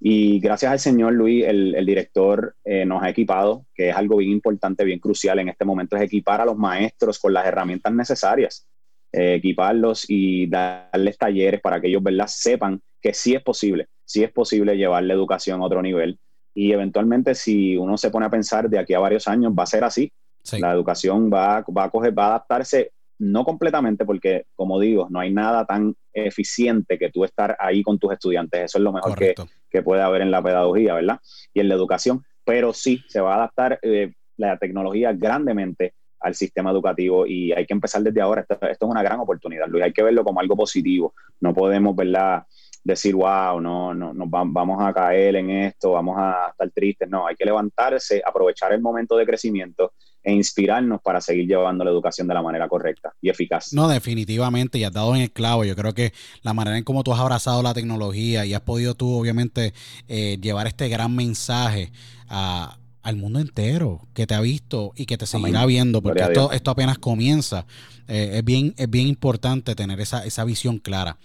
Y 0.00 0.38
gracias 0.40 0.70
al 0.70 0.80
señor 0.80 1.14
Luis, 1.14 1.44
el, 1.46 1.86
director 1.86 2.56
eh, 2.64 2.84
nos 2.84 3.02
ha 3.02 3.08
equipado, 3.08 3.64
que 3.74 3.88
es 3.90 3.96
algo 3.96 4.18
bien 4.18 4.32
importante, 4.32 4.84
bien 4.84 4.98
crucial 4.98 5.38
en 5.38 5.48
este 5.48 5.64
momento, 5.64 5.96
es 5.96 6.02
equipar 6.02 6.40
a 6.40 6.44
los 6.44 6.58
maestros 6.58 7.18
con 7.18 7.32
las 7.32 7.46
herramientas 7.46 7.92
necesarias, 7.94 8.66
eh, 9.12 9.34
equiparlos 9.36 10.04
y 10.08 10.46
darles 10.46 11.16
talleres 11.16 11.60
para 11.60 11.80
que 11.80 11.88
ellos 11.88 12.02
¿verdad? 12.02 12.26
sepan 12.26 12.82
que 13.04 13.12
sí 13.12 13.34
es 13.34 13.42
posible, 13.42 13.88
sí 14.06 14.24
es 14.24 14.32
posible 14.32 14.78
llevar 14.78 15.02
la 15.02 15.12
educación 15.12 15.60
a 15.60 15.64
otro 15.64 15.82
nivel. 15.82 16.18
Y 16.54 16.72
eventualmente, 16.72 17.34
si 17.34 17.76
uno 17.76 17.98
se 17.98 18.08
pone 18.08 18.24
a 18.24 18.30
pensar 18.30 18.70
de 18.70 18.78
aquí 18.78 18.94
a 18.94 18.98
varios 18.98 19.28
años, 19.28 19.52
va 19.52 19.64
a 19.64 19.66
ser 19.66 19.84
así. 19.84 20.10
La 20.58 20.72
educación 20.72 21.30
va, 21.30 21.62
va, 21.76 21.84
a 21.84 21.90
coger, 21.90 22.18
va 22.18 22.24
a 22.24 22.28
adaptarse, 22.28 22.92
no 23.18 23.44
completamente, 23.44 24.06
porque, 24.06 24.46
como 24.54 24.80
digo, 24.80 25.06
no 25.10 25.20
hay 25.20 25.34
nada 25.34 25.66
tan 25.66 25.94
eficiente 26.14 26.98
que 26.98 27.10
tú 27.10 27.24
estar 27.24 27.54
ahí 27.60 27.82
con 27.82 27.98
tus 27.98 28.10
estudiantes. 28.10 28.62
Eso 28.62 28.78
es 28.78 28.84
lo 28.84 28.92
mejor 28.92 29.18
que, 29.18 29.34
que, 29.68 29.82
puede 29.82 30.00
haber 30.00 30.22
en 30.22 30.30
la 30.30 30.42
pedagogía, 30.42 30.94
¿verdad? 30.94 31.18
Y 31.52 31.60
en 31.60 31.68
la 31.68 31.74
educación. 31.74 32.24
Pero 32.42 32.72
sí, 32.72 33.04
se 33.08 33.20
va 33.20 33.34
a 33.34 33.36
adaptar 33.36 33.78
eh, 33.82 34.14
la 34.38 34.56
tecnología 34.56 35.12
grandemente 35.12 35.92
al 36.20 36.34
sistema 36.34 36.70
educativo 36.70 37.26
y 37.26 37.52
hay 37.52 37.66
que 37.66 37.74
empezar 37.74 38.02
desde 38.02 38.22
ahora. 38.22 38.40
Esto, 38.40 38.54
esto, 38.54 38.86
es 38.86 38.90
una 38.90 39.02
gran 39.02 39.20
oportunidad, 39.20 39.68
Luis. 39.68 39.84
Hay 39.84 39.92
que 39.92 40.02
verlo 40.02 40.24
como 40.24 40.40
algo 40.40 40.56
positivo. 40.56 41.12
No 41.40 41.52
podemos, 41.52 41.94
¿verdad? 41.94 42.44
Decir, 42.84 43.14
wow, 43.14 43.58
no, 43.60 43.94
no, 43.94 44.12
no, 44.12 44.24
vamos 44.28 44.78
a 44.80 44.92
caer 44.92 45.36
en 45.36 45.50
esto, 45.50 45.92
vamos 45.92 46.16
a 46.18 46.50
estar 46.50 46.70
tristes. 46.70 47.08
No, 47.08 47.26
hay 47.26 47.34
que 47.34 47.46
levantarse, 47.46 48.22
aprovechar 48.24 48.72
el 48.72 48.82
momento 48.82 49.16
de 49.16 49.24
crecimiento 49.24 49.94
e 50.22 50.32
inspirarnos 50.32 51.00
para 51.02 51.20
seguir 51.20 51.46
llevando 51.46 51.84
la 51.84 51.90
educación 51.90 52.28
de 52.28 52.34
la 52.34 52.42
manera 52.42 52.68
correcta 52.68 53.12
y 53.20 53.30
eficaz. 53.30 53.72
No, 53.72 53.88
definitivamente, 53.88 54.78
y 54.78 54.84
has 54.84 54.92
dado 54.92 55.14
en 55.14 55.22
el 55.22 55.32
clavo. 55.32 55.64
Yo 55.64 55.74
creo 55.74 55.94
que 55.94 56.12
la 56.42 56.54
manera 56.54 56.76
en 56.76 56.84
cómo 56.84 57.02
tú 57.02 57.12
has 57.12 57.20
abrazado 57.20 57.62
la 57.62 57.74
tecnología 57.74 58.44
y 58.44 58.54
has 58.54 58.62
podido 58.62 58.94
tú, 58.94 59.18
obviamente, 59.18 59.72
eh, 60.08 60.38
llevar 60.40 60.66
este 60.66 60.88
gran 60.88 61.14
mensaje 61.14 61.90
al 62.26 63.16
mundo 63.16 63.38
entero 63.38 64.00
que 64.14 64.26
te 64.26 64.34
ha 64.34 64.40
visto 64.40 64.92
y 64.96 65.06
que 65.06 65.18
te 65.18 65.26
seguirá 65.26 65.66
viendo, 65.66 66.02
porque 66.02 66.22
esto, 66.22 66.52
esto, 66.52 66.70
apenas 66.70 66.98
comienza. 66.98 67.66
Eh, 68.08 68.32
es, 68.34 68.44
bien, 68.44 68.74
es 68.76 68.88
bien 68.90 69.06
importante 69.06 69.74
tener 69.74 70.00
esa, 70.00 70.24
esa 70.24 70.44
visión 70.44 70.78
clara. 70.78 71.18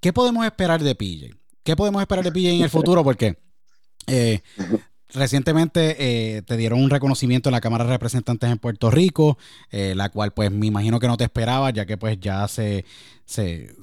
¿Qué 0.00 0.12
podemos 0.12 0.44
esperar 0.44 0.82
de 0.82 0.94
PJ? 0.94 1.36
¿Qué 1.62 1.76
podemos 1.76 2.00
esperar 2.00 2.24
de 2.24 2.32
PJ 2.32 2.50
en 2.50 2.62
el 2.62 2.70
futuro? 2.70 3.02
Porque 3.02 3.38
eh, 4.06 4.40
recientemente 5.08 5.96
eh, 5.98 6.42
te 6.42 6.56
dieron 6.56 6.82
un 6.82 6.90
reconocimiento 6.90 7.48
en 7.48 7.52
la 7.52 7.60
Cámara 7.60 7.84
de 7.84 7.90
Representantes 7.90 8.50
en 8.50 8.58
Puerto 8.58 8.90
Rico, 8.90 9.38
la 9.70 10.08
cual 10.10 10.32
pues 10.32 10.50
me 10.50 10.66
imagino 10.66 11.00
que 11.00 11.08
no 11.08 11.16
te 11.16 11.24
esperaba, 11.24 11.70
ya 11.70 11.86
que 11.86 11.96
pues 11.96 12.18
ya 12.20 12.46
se, 12.46 12.84
se, 13.26 13.74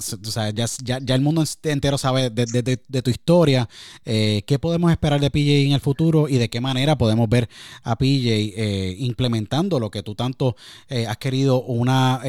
ya, 0.54 0.66
ya, 0.84 1.16
el 1.16 1.22
mundo 1.22 1.44
entero 1.64 1.98
sabe 1.98 2.30
de, 2.30 2.78
tu 2.78 3.12
historia. 3.12 3.68
Eh, 4.06 4.44
¿Qué 4.48 4.58
podemos 4.58 4.90
esperar 4.92 5.20
de 5.20 5.30
PJ 5.30 5.66
en 5.66 5.74
el 5.74 5.82
futuro 5.82 6.30
y 6.30 6.38
de 6.38 6.50
qué 6.50 6.62
manera 6.62 6.98
podemos 6.98 7.28
ver 7.28 7.50
a 7.84 7.98
PJ 7.98 8.30
eh, 8.56 8.96
implementando 9.00 9.80
lo 9.80 9.92
que 9.92 10.02
tú 10.02 10.16
tanto 10.16 10.56
eh, 10.88 11.08
has 11.08 11.18
querido, 11.18 11.62
una 11.62 12.22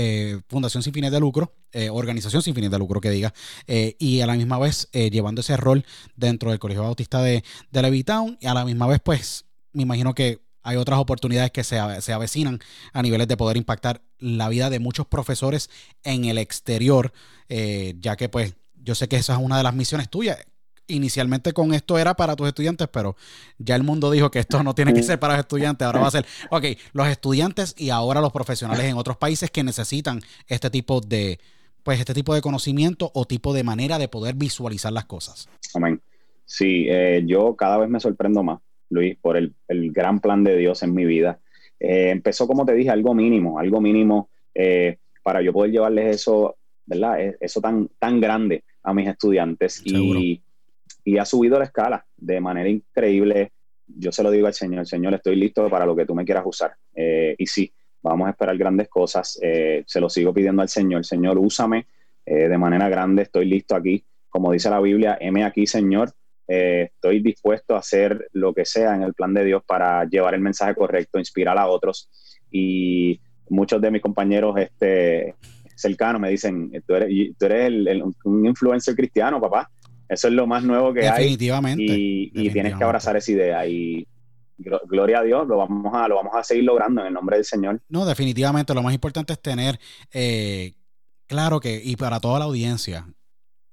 fundación 0.49 0.83
sin 0.83 0.93
fines 0.93 1.13
de 1.13 1.21
lucro? 1.21 1.55
organización 1.91 2.41
sin 2.41 2.55
fines 2.55 2.71
de 2.71 2.79
lucro 2.79 3.01
que 3.01 3.11
diga, 3.11 3.35
y 3.67 4.21
a 4.21 4.27
la 4.27 4.35
misma 4.35 4.61
vez 4.61 4.89
llevando 4.93 5.41
ese 5.41 5.57
rol 5.57 5.85
dentro 6.15 6.51
del 6.51 6.61
Colegio 6.61 6.85
Bautista 6.85 7.21
de, 7.21 7.43
de 7.73 7.83
Levitown, 7.83 8.39
y 8.41 8.47
a 8.47 8.55
la 8.55 8.65
misma 8.65 8.87
vez, 8.87 9.01
pues, 9.03 9.47
me 9.73 9.83
imagino 9.83 10.15
que 10.15 10.44
hay 10.65 10.77
otras 10.77 10.99
oportunidades 10.99 11.53
que 11.53 11.63
se, 11.63 11.79
se, 12.01 12.13
avecinan 12.13 12.59
a 12.93 13.03
niveles 13.03 13.29
de 13.29 13.37
poder 13.37 13.57
impactar 13.57 14.01
la 14.19 14.49
vida 14.49 14.71
de 14.71 14.81
muchos 14.81 15.07
profesores 15.07 15.71
en 16.03 16.25
el 16.25 16.39
exterior, 16.39 17.13
eh, 17.49 17.95
ya 18.01 18.17
que 18.17 18.29
pues 18.29 18.57
yo 18.83 18.95
sé 18.95 19.07
que 19.07 19.17
esa 19.17 19.35
es 19.35 19.39
una 19.39 19.59
de 19.59 19.63
las 19.63 19.75
misiones 19.75 20.09
tuyas. 20.09 20.39
Inicialmente 20.87 21.53
con 21.53 21.73
esto 21.73 21.99
era 21.99 22.15
para 22.15 22.35
tus 22.35 22.47
estudiantes, 22.47 22.89
pero 22.89 23.17
ya 23.59 23.77
el 23.77 23.83
mundo 23.83 24.11
dijo 24.11 24.31
que 24.31 24.39
esto 24.39 24.63
no 24.63 24.75
tiene 24.75 24.93
que 24.93 25.03
ser 25.03 25.19
para 25.19 25.35
los 25.35 25.41
estudiantes, 25.41 25.87
ahora 25.87 26.01
va 26.01 26.09
a 26.09 26.11
ser, 26.11 26.27
ok, 26.51 26.65
los 26.93 27.09
estudiantes 27.09 27.75
y 27.79 27.89
ahora 27.91 28.21
los 28.21 28.33
profesionales 28.33 28.85
en 28.85 28.97
otros 28.97 29.17
países 29.17 29.51
que 29.51 29.63
necesitan 29.63 30.21
este 30.47 30.69
tipo 30.69 31.01
de, 31.01 31.41
pues 31.83 32.01
este 32.01 32.13
tipo 32.13 32.35
de 32.35 32.43
conocimiento 32.43 33.11
o 33.15 33.25
tipo 33.25 33.55
de 33.55 33.65
manera 33.65 33.99
de 33.99 34.09
poder 34.09 34.35
visualizar 34.35 34.93
las 34.93 35.07
cosas. 35.07 35.49
Amén. 35.75 36.03
Sí, 36.45 36.87
eh, 36.89 37.23
yo 37.27 37.57
cada 37.57 37.79
vez 37.79 37.89
me 37.89 37.99
sorprendo 37.99 38.43
más 38.43 38.61
Luis, 38.95 39.17
por 39.21 39.37
el, 39.37 39.53
gran 39.69 40.21
plan 40.21 40.45
de 40.45 40.57
Dios 40.57 40.83
en 40.83 40.95
mi 40.95 41.05
vida. 41.05 41.41
Eh, 41.81 42.11
empezó, 42.11 42.47
como 42.47 42.65
te 42.65 42.73
dije, 42.73 42.91
algo 42.91 43.15
mínimo, 43.15 43.59
algo 43.59 43.81
mínimo 43.81 44.31
eh, 44.55 44.99
para 45.23 45.43
yo 45.43 45.53
poder 45.53 45.73
llevarles 45.73 46.17
eso, 46.17 46.57
¿verdad? 46.87 47.21
E, 47.21 47.37
eso 47.41 47.61
tan, 47.61 47.89
tan 47.99 48.21
grande 48.21 48.65
a 48.83 48.95
mis 48.95 49.09
estudiantes 49.09 49.83
y, 49.85 50.41
y, 51.05 51.19
ha 51.19 51.25
subido 51.25 51.59
la 51.59 51.65
escala 51.65 52.07
de 52.17 52.41
manera 52.41 52.69
increíble. 52.69 53.53
Yo 53.87 54.13
se 54.13 54.23
lo 54.23 54.31
digo 54.31 54.47
al 54.47 54.55
Señor, 54.55 54.87
Señor, 54.87 55.15
estoy 55.15 55.37
listo 55.37 55.69
para 55.69 55.85
lo 55.85 55.97
que 55.97 56.07
tú 56.07 56.15
me 56.15 56.25
quieras 56.25 56.45
usar. 56.47 56.75
Eh, 56.95 57.35
y 57.37 57.47
sí, 57.47 57.73
vamos 58.03 58.29
a 58.29 58.31
esperar 58.31 58.57
grandes 58.57 58.89
cosas. 58.89 59.39
se 59.41 60.01
lo 60.01 60.09
sigo 60.09 60.33
pidiendo 60.33 60.63
al 60.63 60.69
Señor, 60.69 61.05
Señor, 61.05 61.39
úsame 61.39 61.87
de 62.25 62.57
manera 62.57 62.89
grande, 62.89 63.23
estoy 63.23 63.45
listo 63.47 63.75
aquí. 63.75 64.05
Como 64.31 64.53
dice 64.53 64.71
la 64.71 64.81
Biblia, 64.81 65.19
heme 65.21 65.45
aquí, 65.45 65.67
Señor, 65.67 66.13
eh, 66.47 66.91
estoy 66.95 67.21
dispuesto 67.21 67.75
a 67.75 67.79
hacer 67.79 68.29
lo 68.33 68.53
que 68.53 68.65
sea 68.65 68.95
en 68.95 69.03
el 69.03 69.15
plan 69.15 69.33
de 69.35 69.45
Dios 69.45 69.63
para 69.67 70.05
llevar 70.05 70.35
el 70.35 70.41
mensaje 70.41 70.75
correcto, 70.75 71.19
inspirar 71.19 71.59
a 71.59 71.67
otros. 71.67 72.11
Y 72.51 73.21
muchos 73.49 73.81
de 73.81 73.91
mis 73.91 74.03
compañeros 74.03 74.55
este, 74.59 75.35
cercanos 75.75 76.21
me 76.21 76.31
dicen, 76.31 76.71
tú 76.87 76.95
eres, 76.95 77.37
tú 77.39 77.47
eres 77.47 78.03
un 78.25 78.47
influencer 78.47 78.95
cristiano, 78.95 79.41
papá. 79.41 79.71
Eso 80.09 80.29
es 80.29 80.35
lo 80.35 80.47
más 80.47 80.63
nuevo 80.63 80.93
que 80.93 81.09
hay. 81.09 81.23
Definitivamente. 81.23 81.83
Y, 81.85 82.51
tienes 82.51 82.77
que 82.77 82.85
abrazar 82.85 83.17
esa 83.17 83.33
idea. 83.33 83.67
Y 83.67 84.07
gloria 84.57 85.21
a 85.21 85.23
Dios, 85.23 85.49
lo 85.49 85.57
vamos 85.57 85.93
a, 85.95 86.07
lo 86.09 86.17
vamos 86.17 86.35
a 86.35 86.45
seguir 86.45 86.65
logrando 86.65 87.01
en 87.01 87.09
el 87.09 87.15
nombre 87.15 87.37
del 87.37 87.45
Señor. 87.45 87.81
No, 87.89 88.05
definitivamente. 88.05 88.75
Lo 88.75 88.83
más 88.83 88.95
importante 88.95 89.33
es 89.33 89.41
tener 89.41 89.79
eh, 90.13 90.75
claro 91.27 91.59
que, 91.59 91.81
y 91.83 91.97
para 91.97 92.21
toda 92.21 92.39
la 92.39 92.45
audiencia, 92.45 93.07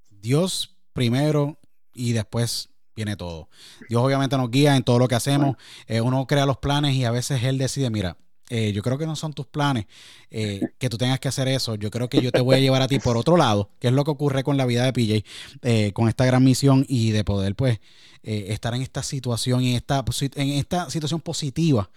Dios 0.10 0.78
primero 0.94 1.58
y 1.94 2.14
después 2.14 2.70
viene 2.96 3.16
todo. 3.16 3.50
Dios 3.90 4.02
obviamente 4.04 4.38
nos 4.38 4.50
guía 4.52 4.76
en 4.76 4.84
todo 4.84 5.00
lo 5.00 5.08
que 5.08 5.16
hacemos. 5.16 5.56
Eh, 5.88 6.02
uno 6.02 6.26
crea 6.28 6.46
los 6.46 6.58
planes 6.58 6.96
y 6.96 7.06
a 7.06 7.12
veces 7.12 7.44
Él 7.44 7.58
decide, 7.58 7.90
mira, 7.90 8.18
eh, 8.50 8.74
yo 8.74 8.82
creo 8.82 8.98
que 8.98 9.06
no 9.06 9.16
son 9.16 9.32
tus 9.32 9.48
planes 9.48 9.86
eh, 10.30 10.60
que 10.78 10.90
tú 10.90 10.98
tengas 10.98 11.20
que 11.20 11.30
hacer 11.30 11.48
eso. 11.48 11.76
Yo 11.76 11.90
creo 11.90 12.10
que 12.10 12.22
yo 12.22 12.32
te 12.32 12.42
voy 12.42 12.58
a 12.58 12.60
llevar 12.60 12.82
a 12.82 12.88
ti 12.88 13.00
por 13.00 13.16
otro 13.16 13.38
lado, 13.38 13.72
que 13.80 13.88
es 13.88 13.94
lo 13.94 14.04
que 14.04 14.12
ocurre 14.12 14.44
con 14.44 14.58
la 14.58 14.66
vida 14.66 14.84
de 14.84 14.92
PJ, 14.92 15.94
con 15.94 16.10
esta 16.10 16.26
gran 16.26 16.44
misión 16.44 16.86
y 16.88 17.12
de 17.12 17.24
poder, 17.24 17.56
pues, 17.56 17.80
estar 18.24 18.76
en 18.76 18.82
esta 18.82 19.04
situación 19.04 19.64
y 19.64 19.76
esta, 19.76 20.04
en 20.36 20.50
esta 20.50 20.90
situación 20.90 21.22
positiva 21.22 21.90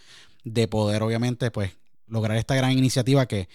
de 0.45 0.69
poder, 0.69 1.03
obviamente, 1.03 1.51
pues, 1.51 1.73
lograr 2.07 2.37
esta 2.37 2.55
gran 2.55 2.71
iniciativa 2.71 3.27
que, 3.27 3.49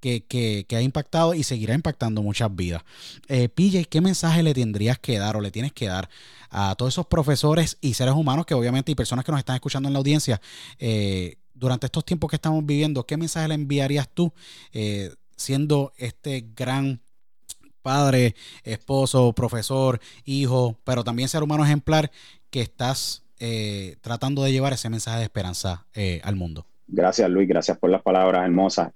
que, 0.00 0.66
ha 0.70 0.80
impactado 0.80 1.34
y 1.34 1.42
seguirá 1.42 1.74
impactando 1.74 2.22
muchas 2.22 2.54
vidas. 2.54 2.82
Eh, 3.28 3.48
PJ, 3.48 3.84
¿qué 3.84 4.00
mensaje 4.00 4.42
le 4.42 4.54
tendrías 4.54 4.98
que 4.98 5.18
dar 5.18 5.36
o 5.36 5.40
le 5.40 5.50
tienes 5.50 5.72
que 5.72 5.86
dar 5.86 6.08
a 6.50 6.74
todos 6.76 6.94
esos 6.94 7.06
profesores 7.06 7.78
y 7.80 7.94
seres 7.94 8.14
humanos 8.14 8.46
que 8.46 8.54
obviamente 8.54 8.92
y 8.92 8.94
personas 8.94 9.24
que 9.24 9.32
nos 9.32 9.38
están 9.38 9.56
escuchando 9.56 9.88
en 9.88 9.92
la 9.92 9.98
audiencia 9.98 10.40
eh, 10.78 11.36
durante 11.54 11.86
estos 11.86 12.04
tiempos 12.04 12.30
que 12.30 12.36
estamos 12.36 12.64
viviendo? 12.64 13.04
¿Qué 13.04 13.16
mensaje 13.16 13.48
le 13.48 13.54
enviarías 13.54 14.08
tú 14.08 14.32
eh, 14.72 15.10
siendo 15.36 15.92
este 15.96 16.46
gran 16.54 17.00
padre, 17.82 18.34
esposo, 18.64 19.32
profesor, 19.32 20.00
hijo, 20.24 20.78
pero 20.84 21.04
también 21.04 21.28
ser 21.28 21.42
humano 21.42 21.64
ejemplar 21.64 22.10
que 22.50 22.60
estás 22.60 23.22
eh, 23.38 23.96
tratando 24.00 24.42
de 24.42 24.52
llevar 24.52 24.72
ese 24.72 24.90
mensaje 24.90 25.18
de 25.18 25.24
esperanza 25.24 25.86
al 26.22 26.36
mundo? 26.36 26.66
Gracias, 26.86 27.28
Luis. 27.30 27.48
Gracias 27.48 27.78
por 27.78 27.90
las 27.90 28.02
palabras 28.02 28.44
hermosas. 28.44 28.90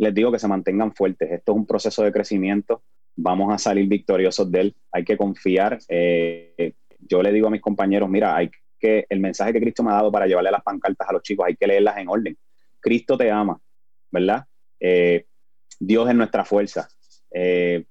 Les 0.00 0.14
digo 0.14 0.32
que 0.32 0.38
se 0.38 0.48
mantengan 0.48 0.94
fuertes. 0.94 1.30
Esto 1.30 1.52
es 1.52 1.58
un 1.58 1.66
proceso 1.66 2.02
de 2.02 2.10
crecimiento. 2.10 2.82
Vamos 3.16 3.52
a 3.52 3.58
salir 3.58 3.86
victoriosos 3.86 4.50
de 4.50 4.60
él. 4.60 4.76
Hay 4.90 5.04
que 5.04 5.18
confiar. 5.18 5.78
Eh, 5.88 6.72
yo 6.98 7.22
le 7.22 7.30
digo 7.32 7.48
a 7.48 7.50
mis 7.50 7.60
compañeros, 7.60 8.08
mira, 8.08 8.34
hay 8.34 8.50
que 8.78 9.04
el 9.10 9.20
mensaje 9.20 9.52
que 9.52 9.60
Cristo 9.60 9.82
me 9.82 9.90
ha 9.90 9.96
dado 9.96 10.10
para 10.10 10.26
llevarle 10.26 10.50
las 10.50 10.62
pancartas 10.62 11.06
a 11.06 11.12
los 11.12 11.22
chicos, 11.22 11.44
hay 11.46 11.54
que 11.54 11.66
leerlas 11.66 11.98
en 11.98 12.08
orden. 12.08 12.38
Cristo 12.80 13.18
te 13.18 13.30
ama, 13.30 13.60
¿verdad? 14.10 14.46
Eh, 14.80 15.26
Dios 15.78 16.08
es 16.08 16.14
nuestra 16.14 16.46
fuerza. 16.46 16.88
Eh, 17.30 17.84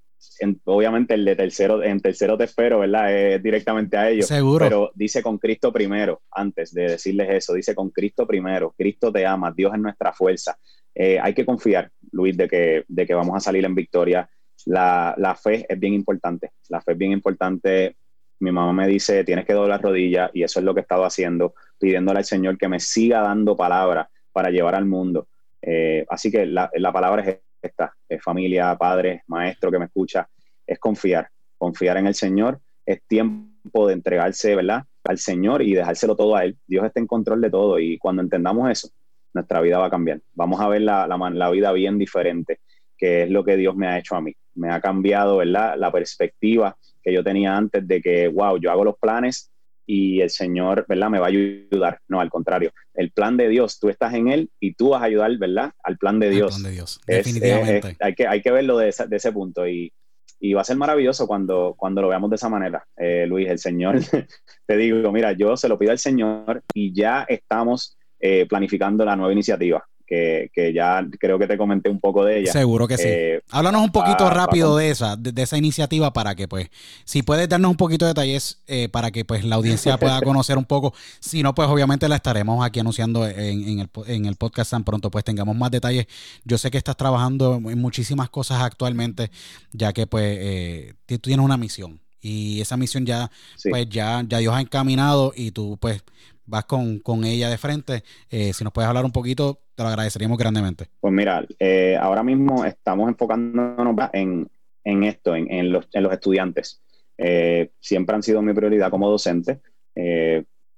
obviamente 0.66 1.14
el 1.14 1.26
de 1.26 1.36
tercero, 1.36 1.84
en 1.84 2.00
tercero 2.00 2.40
te 2.40 2.46
espero, 2.46 2.80
¿verdad? 2.80 3.16
Es 3.16 3.44
directamente 3.44 3.98
a 3.98 4.10
ellos. 4.10 4.26
Seguro. 4.26 4.66
Pero 4.66 4.92
dice 4.96 5.22
con 5.22 5.38
Cristo 5.38 5.72
primero, 5.72 6.24
antes 6.32 6.74
de 6.74 6.90
decirles 6.90 7.30
eso, 7.30 7.54
dice 7.54 7.76
con 7.76 7.92
Cristo 7.92 8.26
primero, 8.26 8.74
Cristo 8.76 9.12
te 9.12 9.28
ama, 9.28 9.54
Dios 9.56 9.74
es 9.76 9.80
nuestra 9.80 10.12
fuerza. 10.12 10.58
Eh, 10.96 11.20
hay 11.20 11.34
que 11.34 11.46
confiar, 11.46 11.92
Luis, 12.12 12.36
de 12.38 12.48
que, 12.48 12.84
de 12.88 13.06
que 13.06 13.14
vamos 13.14 13.36
a 13.36 13.40
salir 13.40 13.66
en 13.66 13.76
victoria. 13.76 14.30
La, 14.66 15.14
la, 15.18 15.36
fe 15.36 15.66
es 15.68 15.80
bien 15.80 15.94
importante, 15.94 16.52
la 16.70 16.82
fe 16.82 16.92
es 16.94 16.98
bien 16.98 17.12
importante. 17.12 17.96
Mi 18.40 18.52
mamá 18.52 18.74
me 18.74 18.88
dice, 18.88 19.24
tienes 19.24 19.46
que 19.46 19.54
doblar 19.54 19.82
rodillas 19.82 20.32
y 20.34 20.44
eso 20.44 20.60
es 20.60 20.66
lo 20.66 20.74
que 20.74 20.82
he 20.82 20.82
estado 20.82 21.06
haciendo, 21.06 21.54
pidiéndole 21.80 22.20
al 22.20 22.26
Señor 22.26 22.58
que 22.58 22.68
me 22.68 22.80
siga 22.80 23.22
dando 23.22 23.56
palabras 23.56 24.08
para 24.32 24.50
llevar 24.50 24.76
al 24.76 24.86
mundo. 24.86 25.28
Eh, 25.62 26.06
así 26.10 26.32
que 26.32 26.46
la, 26.46 26.70
la 26.76 26.92
palabra 26.92 27.24
es 27.24 27.40
esta, 27.62 27.94
es 28.08 28.22
familia, 28.22 28.76
padre, 28.78 29.24
maestro 29.28 29.72
que 29.72 29.80
me 29.80 29.86
escucha, 29.86 30.28
es 30.66 30.80
confiar, 30.80 31.30
confiar 31.58 31.98
en 31.98 32.08
el 32.08 32.16
Señor. 32.16 32.60
Es 32.86 33.02
tiempo 33.08 33.88
de 33.88 33.94
entregarse, 33.94 34.56
¿verdad? 34.56 34.84
Al 35.04 35.18
Señor 35.18 35.62
y 35.62 35.74
dejárselo 35.74 36.16
todo 36.16 36.36
a 36.36 36.46
Él. 36.46 36.58
Dios 36.66 36.86
está 36.86 37.00
en 37.00 37.08
control 37.08 37.42
de 37.42 37.50
todo 37.50 37.80
y 37.80 37.98
cuando 37.98 38.22
entendamos 38.22 38.70
eso, 38.70 38.90
nuestra 39.34 39.62
vida 39.62 39.78
va 39.78 39.88
a 39.88 39.90
cambiar. 39.90 40.22
Vamos 40.34 40.60
a 40.60 40.68
ver 40.68 40.82
la, 40.82 41.08
la, 41.08 41.50
vida 41.50 41.72
bien 41.72 41.98
diferente, 41.98 42.60
que 42.98 43.24
es 43.24 43.30
lo 43.30 43.44
que 43.44 43.58
Dios 43.58 43.76
me 43.76 43.88
ha 43.88 43.98
hecho 43.98 44.16
a 44.16 44.22
mí. 44.22 44.34
Me 44.56 44.72
ha 44.72 44.82
cambiado, 44.82 45.38
¿verdad? 45.38 45.76
La 45.78 45.92
perspectiva 45.92 46.78
que 47.02 47.14
yo 47.14 47.24
tenía 47.24 47.56
antes 47.56 47.88
de 47.88 48.02
que, 48.02 48.28
wow, 48.28 48.58
yo 48.58 48.72
hago 48.72 48.84
los 48.84 48.98
planes 48.98 49.52
y 49.86 50.22
el 50.22 50.30
Señor, 50.30 50.86
¿verdad? 50.88 51.10
Me 51.10 51.20
va 51.20 51.26
a 51.26 51.30
ayudar. 51.30 52.00
No, 52.08 52.22
al 52.22 52.30
contrario. 52.30 52.72
El 52.94 53.12
plan 53.12 53.38
de 53.38 53.50
Dios, 53.50 53.80
tú 53.80 53.90
estás 53.90 54.14
en 54.14 54.28
Él 54.28 54.52
y 54.60 54.74
tú 54.74 54.90
vas 54.90 55.02
a 55.02 55.06
ayudar, 55.06 55.36
¿verdad? 55.38 55.72
Al 55.84 55.98
plan 55.98 56.20
de 56.20 56.30
Dios. 56.30 56.52
Plan 56.52 56.64
de 56.64 56.72
Dios. 56.72 57.02
Definitivamente. 57.08 57.98
hay, 58.00 58.14
que, 58.14 58.28
hay 58.28 58.42
que 58.42 58.52
verlo 58.52 58.78
de, 58.78 58.94
de 59.08 59.16
ese 59.16 59.32
punto 59.32 59.68
y, 59.68 59.92
y, 60.40 60.54
va 60.54 60.62
a 60.62 60.66
ser 60.66 60.78
maravilloso 60.78 61.26
cuando, 61.26 61.74
cuando 61.76 62.02
lo 62.02 62.10
veamos 62.10 62.30
de 62.30 62.36
esa 62.36 62.50
manera. 62.50 62.86
Eh, 62.98 63.26
Luis, 63.28 63.50
el 63.50 63.58
Señor, 63.58 64.00
te 64.68 64.78
digo, 64.78 65.12
mira, 65.12 65.32
yo 65.32 65.58
se 65.58 65.68
lo 65.68 65.80
pido 65.80 65.92
al 65.92 66.00
Señor 66.00 66.62
y 66.74 66.94
ya 66.94 67.26
estamos 67.28 67.98
eh, 68.20 68.46
planificando 68.48 69.06
la 69.06 69.16
nueva 69.16 69.34
iniciativa. 69.34 69.84
Que, 70.06 70.50
que, 70.52 70.74
ya 70.74 71.06
creo 71.20 71.38
que 71.38 71.46
te 71.46 71.56
comenté 71.56 71.88
un 71.88 72.00
poco 72.00 72.26
de 72.26 72.40
ella. 72.40 72.52
Seguro 72.52 72.88
que 72.88 72.98
sí. 72.98 73.04
Eh, 73.06 73.42
Háblanos 73.52 73.84
un 73.84 73.92
poquito 73.92 74.28
rápido 74.28 74.76
de 74.76 74.90
esa, 74.90 75.16
de, 75.16 75.40
esa 75.40 75.56
iniciativa 75.56 76.12
para 76.14 76.34
que, 76.34 76.48
pues, 76.48 76.72
si 77.06 77.22
puedes 77.22 77.48
darnos 77.48 77.70
un 77.70 77.78
poquito 77.78 78.06
de 78.06 78.10
detalles 78.10 78.60
eh, 78.66 78.90
para 78.90 79.12
que, 79.12 79.24
pues, 79.24 79.46
la 79.46 79.58
audiencia 79.58 80.00
pueda 80.00 80.20
conocer 80.24 80.58
un 80.58 80.66
poco. 80.66 80.96
Si 81.20 81.44
no, 81.44 81.54
pues, 81.54 81.70
obviamente 81.70 82.10
la 82.10 82.16
estaremos 82.16 82.66
aquí 82.66 82.80
anunciando 82.80 83.28
en, 83.28 83.80
el, 83.80 83.90
en 84.08 84.26
el 84.26 84.36
podcast 84.36 84.72
tan 84.72 84.84
pronto, 84.84 85.12
pues, 85.12 85.24
tengamos 85.24 85.56
más 85.56 85.70
detalles. 85.70 86.08
Yo 86.44 86.58
sé 86.58 86.72
que 86.72 86.80
estás 86.80 86.98
trabajando 86.98 87.62
en 87.64 87.80
muchísimas 87.80 88.32
cosas 88.32 88.64
actualmente, 88.64 89.30
ya 89.74 89.94
que, 89.94 90.08
pues, 90.08 90.96
tú 91.06 91.20
tienes 91.20 91.46
una 91.46 91.58
misión 91.58 92.00
y 92.22 92.62
esa 92.62 92.78
misión 92.78 93.06
ya, 93.06 93.32
pues, 93.70 93.88
ya, 93.90 94.24
ya 94.28 94.40
Dios 94.40 94.54
ha 94.54 94.62
encaminado 94.62 95.34
y 95.36 95.52
tú, 95.52 95.78
pues, 95.80 96.04
vas 96.50 96.66
con, 96.66 97.24
ella 97.24 97.50
de 97.50 97.58
frente. 97.58 98.04
Eh, 98.30 98.52
si 98.54 98.64
nos 98.64 98.74
puedes 98.74 98.88
hablar 98.88 99.06
un 99.06 99.12
poquito, 99.12 99.60
te 99.76 99.84
lo 99.84 99.90
agradeceríamos 99.90 100.38
grandemente. 100.38 100.88
Pues 101.00 101.14
mira, 101.14 101.46
eh, 101.60 101.98
ahora 102.00 102.24
mismo 102.24 102.66
estamos 102.66 103.08
enfocándonos 103.08 103.96
en, 104.14 104.50
en 104.84 105.04
esto, 105.04 105.36
en, 105.36 105.72
los, 105.72 105.88
en, 105.94 106.04
los, 106.04 106.14
estudiantes. 106.14 106.82
Eh, 107.18 107.72
siempre 107.80 108.16
han 108.16 108.24
sido 108.24 108.42
mi 108.42 108.54
prioridad 108.54 108.90
como 108.90 109.10
docente. 109.10 109.62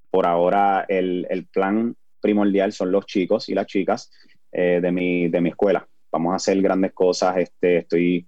por 0.09 0.27
ahora 0.27 0.85
el, 0.87 1.25
el, 1.29 1.45
plan 1.45 1.95
primordial 2.19 2.73
son 2.73 2.91
los 2.91 3.05
chicos 3.05 3.47
y 3.49 3.53
las 3.53 3.67
chicas 3.67 4.11
de, 4.51 4.91
mi, 4.91 5.29
de 5.29 5.41
mi 5.41 5.49
escuela. 5.49 5.87
Vamos 6.11 6.33
a 6.33 6.35
hacer 6.35 6.61
grandes 6.61 6.91
cosas. 6.91 7.37
Este, 7.37 7.77
estoy 7.77 8.27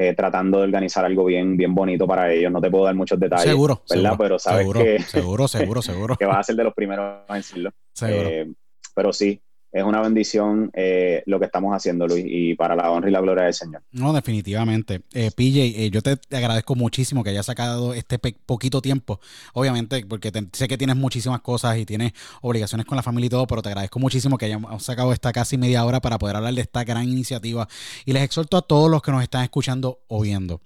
eh, 0.00 0.14
tratando 0.14 0.58
de 0.58 0.64
organizar 0.64 1.04
algo 1.04 1.24
bien, 1.24 1.56
bien 1.56 1.74
bonito 1.74 2.06
para 2.06 2.32
ellos. 2.32 2.52
No 2.52 2.60
te 2.60 2.70
puedo 2.70 2.84
dar 2.84 2.94
muchos 2.94 3.18
detalles, 3.18 3.46
seguro, 3.46 3.82
¿verdad? 3.90 4.14
pero 4.16 4.38
sabes 4.38 4.72
que, 4.72 5.00
seguro, 5.00 5.48
seguro, 5.48 5.82
seguro. 5.82 6.16
que 6.18 6.24
vas 6.24 6.38
a 6.38 6.42
ser 6.44 6.54
de 6.54 6.62
los 6.62 6.72
primeros 6.72 7.24
a 7.26 7.34
decirlo. 7.34 7.70
Eh, 8.02 8.48
pero 8.94 9.12
sí, 9.12 9.42
es 9.70 9.84
una 9.84 10.00
bendición 10.00 10.70
eh, 10.72 11.22
lo 11.26 11.38
que 11.38 11.46
estamos 11.46 11.74
haciendo, 11.74 12.06
Luis, 12.06 12.24
y 12.26 12.54
para 12.54 12.74
la 12.74 12.90
honra 12.90 13.08
y 13.08 13.12
la 13.12 13.20
gloria 13.20 13.44
del 13.44 13.54
Señor. 13.54 13.82
No, 13.92 14.12
definitivamente. 14.12 15.02
Eh, 15.12 15.30
PJ, 15.30 15.58
eh, 15.60 15.90
yo 15.90 16.00
te, 16.02 16.18
agradezco 16.34 16.74
muchísimo 16.74 17.22
que 17.22 17.30
hayas 17.30 17.46
sacado 17.46 17.92
este 17.92 18.18
poquito 18.18 18.80
tiempo, 18.80 19.20
obviamente, 19.52 20.04
porque 20.06 20.32
sé 20.52 20.68
que 20.68 20.78
tienes 20.78 20.96
muchísimas 20.96 21.40
cosas 21.42 21.76
y 21.76 21.84
tienes 21.84 22.12
obligaciones 22.40 22.86
con 22.86 22.96
la 22.96 23.02
familia 23.02 23.26
y 23.26 23.30
todo, 23.30 23.46
pero 23.46 23.60
te 23.60 23.68
agradezco 23.68 23.98
muchísimo 23.98 24.38
que 24.38 24.46
hayamos 24.46 24.82
sacado 24.82 25.12
esta 25.12 25.32
casi 25.32 25.58
media 25.58 25.84
hora 25.84 26.00
para 26.00 26.18
poder 26.18 26.36
hablar 26.36 26.54
de 26.54 26.62
esta 26.62 26.84
gran 26.84 27.04
iniciativa. 27.04 27.68
Y 28.06 28.12
les 28.12 28.22
exhorto 28.22 28.56
a 28.56 28.62
todos 28.62 28.90
los 28.90 29.02
que 29.02 29.12
nos 29.12 29.22
están 29.22 29.44
escuchando 29.44 30.00
o 30.08 30.22
viendo, 30.22 30.62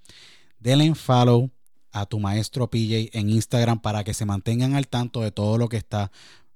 denle 0.61 0.95
follow 0.95 1.51
a 1.93 2.07
tu 2.07 2.19
maestro 2.19 2.69
PJ 2.69 3.11
en 3.13 3.29
Instagram 3.29 3.81
para 3.81 4.03
que 4.03 4.15
se 4.15 4.25
mantengan 4.25 4.75
al 4.75 4.89
tanto 4.89 5.21
de 5.21 5.31
todo 5.31 5.59
lo 5.59 5.69
que 5.69 5.77
está 5.77 6.11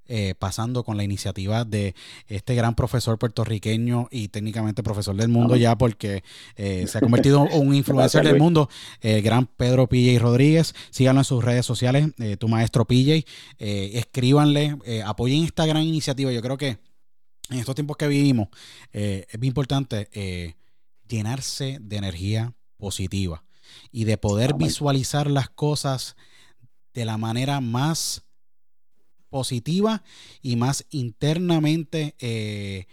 eh, 0.08 0.34
pasando 0.38 0.84
con 0.84 0.96
la 0.96 1.04
iniciativa 1.04 1.64
de 1.64 1.94
este 2.28 2.54
gran 2.54 2.74
profesor 2.74 3.18
puertorriqueño 3.18 4.08
y 4.10 4.28
técnicamente 4.28 4.82
profesor 4.82 5.16
del 5.16 5.28
mundo 5.28 5.56
ya 5.56 5.76
porque 5.76 6.22
eh, 6.56 6.86
se 6.86 6.98
ha 6.98 7.00
convertido 7.00 7.46
en 7.50 7.66
un 7.66 7.74
influencer 7.74 8.24
del 8.24 8.38
mundo, 8.38 8.68
el 9.00 9.22
gran 9.22 9.46
Pedro 9.46 9.88
PJ 9.88 10.18
Rodríguez. 10.20 10.74
Síganlo 10.90 11.22
en 11.22 11.24
sus 11.24 11.44
redes 11.44 11.66
sociales, 11.66 12.10
eh, 12.18 12.36
tu 12.36 12.48
maestro 12.48 12.84
PJ. 12.84 13.24
escríbanle, 13.58 14.76
apoyen 15.04 15.44
esta 15.44 15.66
gran 15.66 15.82
iniciativa. 15.82 16.30
Yo 16.30 16.42
creo 16.42 16.56
que 16.56 16.78
en 17.50 17.58
estos 17.58 17.74
tiempos 17.74 17.96
que 17.96 18.08
vivimos 18.08 18.48
es 18.92 19.38
muy 19.38 19.48
importante 19.48 20.56
llenarse 21.08 21.78
de 21.80 21.96
energía 21.96 22.54
positiva 22.76 23.44
y 23.90 24.04
de 24.04 24.18
poder 24.18 24.54
visualizar 24.54 25.30
las 25.30 25.48
cosas 25.48 26.16
de 26.94 27.04
la 27.04 27.18
manera 27.18 27.60
más 27.60 28.25
positiva 29.36 30.02
y 30.40 30.56
más 30.56 30.86
internamente 30.88 32.14
eh, 32.20 32.86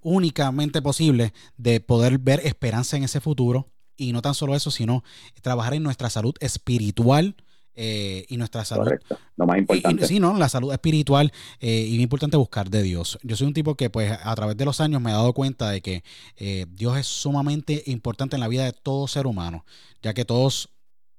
únicamente 0.00 0.80
posible 0.80 1.34
de 1.58 1.80
poder 1.80 2.16
ver 2.16 2.40
esperanza 2.44 2.96
en 2.96 3.04
ese 3.04 3.20
futuro. 3.20 3.68
Y 3.98 4.12
no 4.12 4.22
tan 4.22 4.32
solo 4.32 4.54
eso, 4.54 4.70
sino 4.70 5.04
trabajar 5.42 5.74
en 5.74 5.82
nuestra 5.82 6.08
salud 6.08 6.34
espiritual. 6.40 7.36
Eh, 7.74 8.26
y 8.28 8.36
nuestra 8.36 8.66
salud. 8.66 8.84
Correcto, 8.84 9.18
lo 9.34 9.46
más 9.46 9.56
importante. 9.56 10.06
sí, 10.06 10.20
¿no? 10.20 10.36
La 10.36 10.50
salud 10.50 10.74
espiritual 10.74 11.32
eh, 11.58 11.86
y 11.88 11.94
muy 11.94 12.02
importante 12.02 12.36
buscar 12.36 12.68
de 12.68 12.82
Dios. 12.82 13.18
Yo 13.22 13.34
soy 13.34 13.46
un 13.46 13.54
tipo 13.54 13.76
que, 13.76 13.88
pues, 13.88 14.12
a 14.12 14.34
través 14.34 14.58
de 14.58 14.66
los 14.66 14.78
años 14.82 15.00
me 15.00 15.08
he 15.08 15.14
dado 15.14 15.32
cuenta 15.32 15.70
de 15.70 15.80
que 15.80 16.04
Dios 16.68 16.98
es 16.98 17.06
sumamente 17.06 17.82
importante 17.86 18.36
en 18.36 18.40
la 18.40 18.48
vida 18.48 18.66
de 18.66 18.72
todo 18.72 19.08
ser 19.08 19.26
humano, 19.26 19.64
ya 20.02 20.12
que 20.12 20.26
todos 20.26 20.68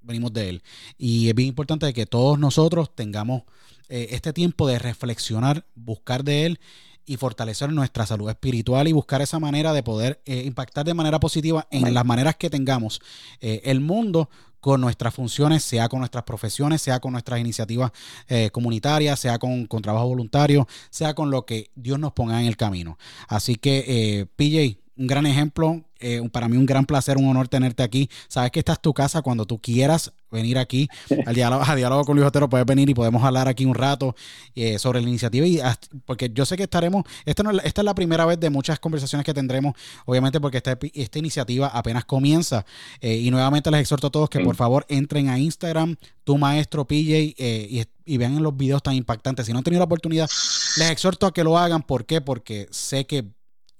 venimos 0.03 0.31
de 0.31 0.49
Él. 0.49 0.63
Y 0.95 1.29
es 1.29 1.33
bien 1.33 1.49
importante 1.49 1.91
que 1.91 2.05
todos 2.05 2.37
nosotros 2.37 2.93
tengamos 2.93 3.43
eh, 3.89 4.07
este 4.11 4.33
tiempo 4.33 4.67
de 4.67 4.79
reflexionar, 4.79 5.65
buscar 5.75 6.23
de 6.23 6.45
Él 6.45 6.59
y 7.05 7.17
fortalecer 7.17 7.71
nuestra 7.71 8.05
salud 8.05 8.29
espiritual 8.29 8.87
y 8.87 8.93
buscar 8.93 9.21
esa 9.21 9.39
manera 9.39 9.73
de 9.73 9.83
poder 9.83 10.21
eh, 10.25 10.43
impactar 10.45 10.85
de 10.85 10.93
manera 10.93 11.19
positiva 11.19 11.67
en 11.69 11.93
las 11.93 12.05
maneras 12.05 12.35
que 12.35 12.49
tengamos 12.49 13.01
eh, 13.41 13.61
el 13.65 13.81
mundo 13.81 14.29
con 14.61 14.79
nuestras 14.79 15.13
funciones, 15.13 15.61
sea 15.61 15.89
con 15.89 15.99
nuestras 15.99 16.23
profesiones, 16.23 16.81
sea 16.81 17.01
con 17.01 17.11
nuestras 17.11 17.39
iniciativas 17.41 17.91
eh, 18.29 18.49
comunitarias, 18.51 19.19
sea 19.19 19.37
con, 19.37 19.65
con, 19.65 19.81
trabajo 19.81 20.07
voluntario, 20.07 20.67
sea 20.89 21.13
con 21.13 21.31
lo 21.31 21.45
que 21.45 21.69
Dios 21.75 21.99
nos 21.99 22.13
ponga 22.13 22.39
en 22.39 22.47
el 22.47 22.55
camino. 22.55 22.97
Así 23.27 23.55
que, 23.57 24.29
PJ, 24.37 24.81
un 24.95 25.07
gran 25.07 25.25
ejemplo. 25.25 25.83
Eh, 25.99 26.21
para 26.33 26.49
mí 26.49 26.57
un 26.57 26.65
gran 26.65 26.85
placer, 26.85 27.17
un 27.17 27.27
honor 27.29 27.47
tenerte 27.47 27.81
aquí. 27.81 28.09
Sabes 28.27 28.51
que 28.51 28.59
esta 28.59 28.73
es 28.73 28.81
tu 28.81 28.93
casa 28.93 29.21
cuando 29.21 29.45
tú 29.45 29.61
quieras 29.61 30.11
venir 30.29 30.57
aquí 30.57 30.89
al 31.25 31.33
diálogo, 31.33 31.63
a 31.65 31.75
diálogo 31.75 32.03
con 32.03 32.17
Luis 32.17 32.27
Otero, 32.27 32.49
puedes 32.49 32.65
venir 32.65 32.89
y 32.89 32.93
podemos 32.93 33.23
hablar 33.23 33.47
aquí 33.47 33.63
un 33.63 33.73
rato 33.73 34.13
eh, 34.53 34.77
sobre 34.79 35.01
la 35.01 35.07
iniciativa. 35.07 35.47
Y 35.47 35.61
porque 36.05 36.29
yo 36.33 36.45
sé 36.45 36.57
que 36.57 36.63
estaremos, 36.63 37.05
esta, 37.25 37.43
no 37.43 37.51
es, 37.51 37.63
esta 37.63 37.81
es 37.81 37.85
la 37.85 37.95
primera 37.95 38.25
vez 38.25 38.37
de 38.39 38.49
muchas 38.49 38.79
conversaciones 38.79 39.25
que 39.25 39.33
tendremos, 39.33 39.75
obviamente 40.05 40.41
porque 40.41 40.57
esta, 40.57 40.77
esta 40.93 41.19
iniciativa 41.19 41.67
apenas 41.67 42.03
comienza. 42.03 42.65
Eh, 42.99 43.15
y 43.15 43.31
nuevamente 43.31 43.71
les 43.71 43.81
exhorto 43.81 44.07
a 44.07 44.11
todos 44.11 44.29
que 44.29 44.41
por 44.41 44.55
favor 44.55 44.85
entren 44.89 45.29
a 45.29 45.39
Instagram, 45.39 45.95
tu 46.25 46.37
maestro 46.37 46.85
PJ, 46.85 47.33
y, 47.37 47.85
y 48.05 48.17
vean 48.17 48.43
los 48.43 48.57
videos 48.57 48.83
tan 48.83 48.95
impactantes. 48.95 49.45
Si 49.45 49.53
no 49.53 49.59
han 49.59 49.63
tenido 49.63 49.79
la 49.79 49.85
oportunidad, 49.85 50.29
les 50.77 50.91
exhorto 50.91 51.27
a 51.27 51.33
que 51.33 51.45
lo 51.45 51.57
hagan. 51.57 51.81
¿Por 51.81 52.05
qué? 52.05 52.19
Porque 52.19 52.67
sé 52.71 53.05
que 53.05 53.31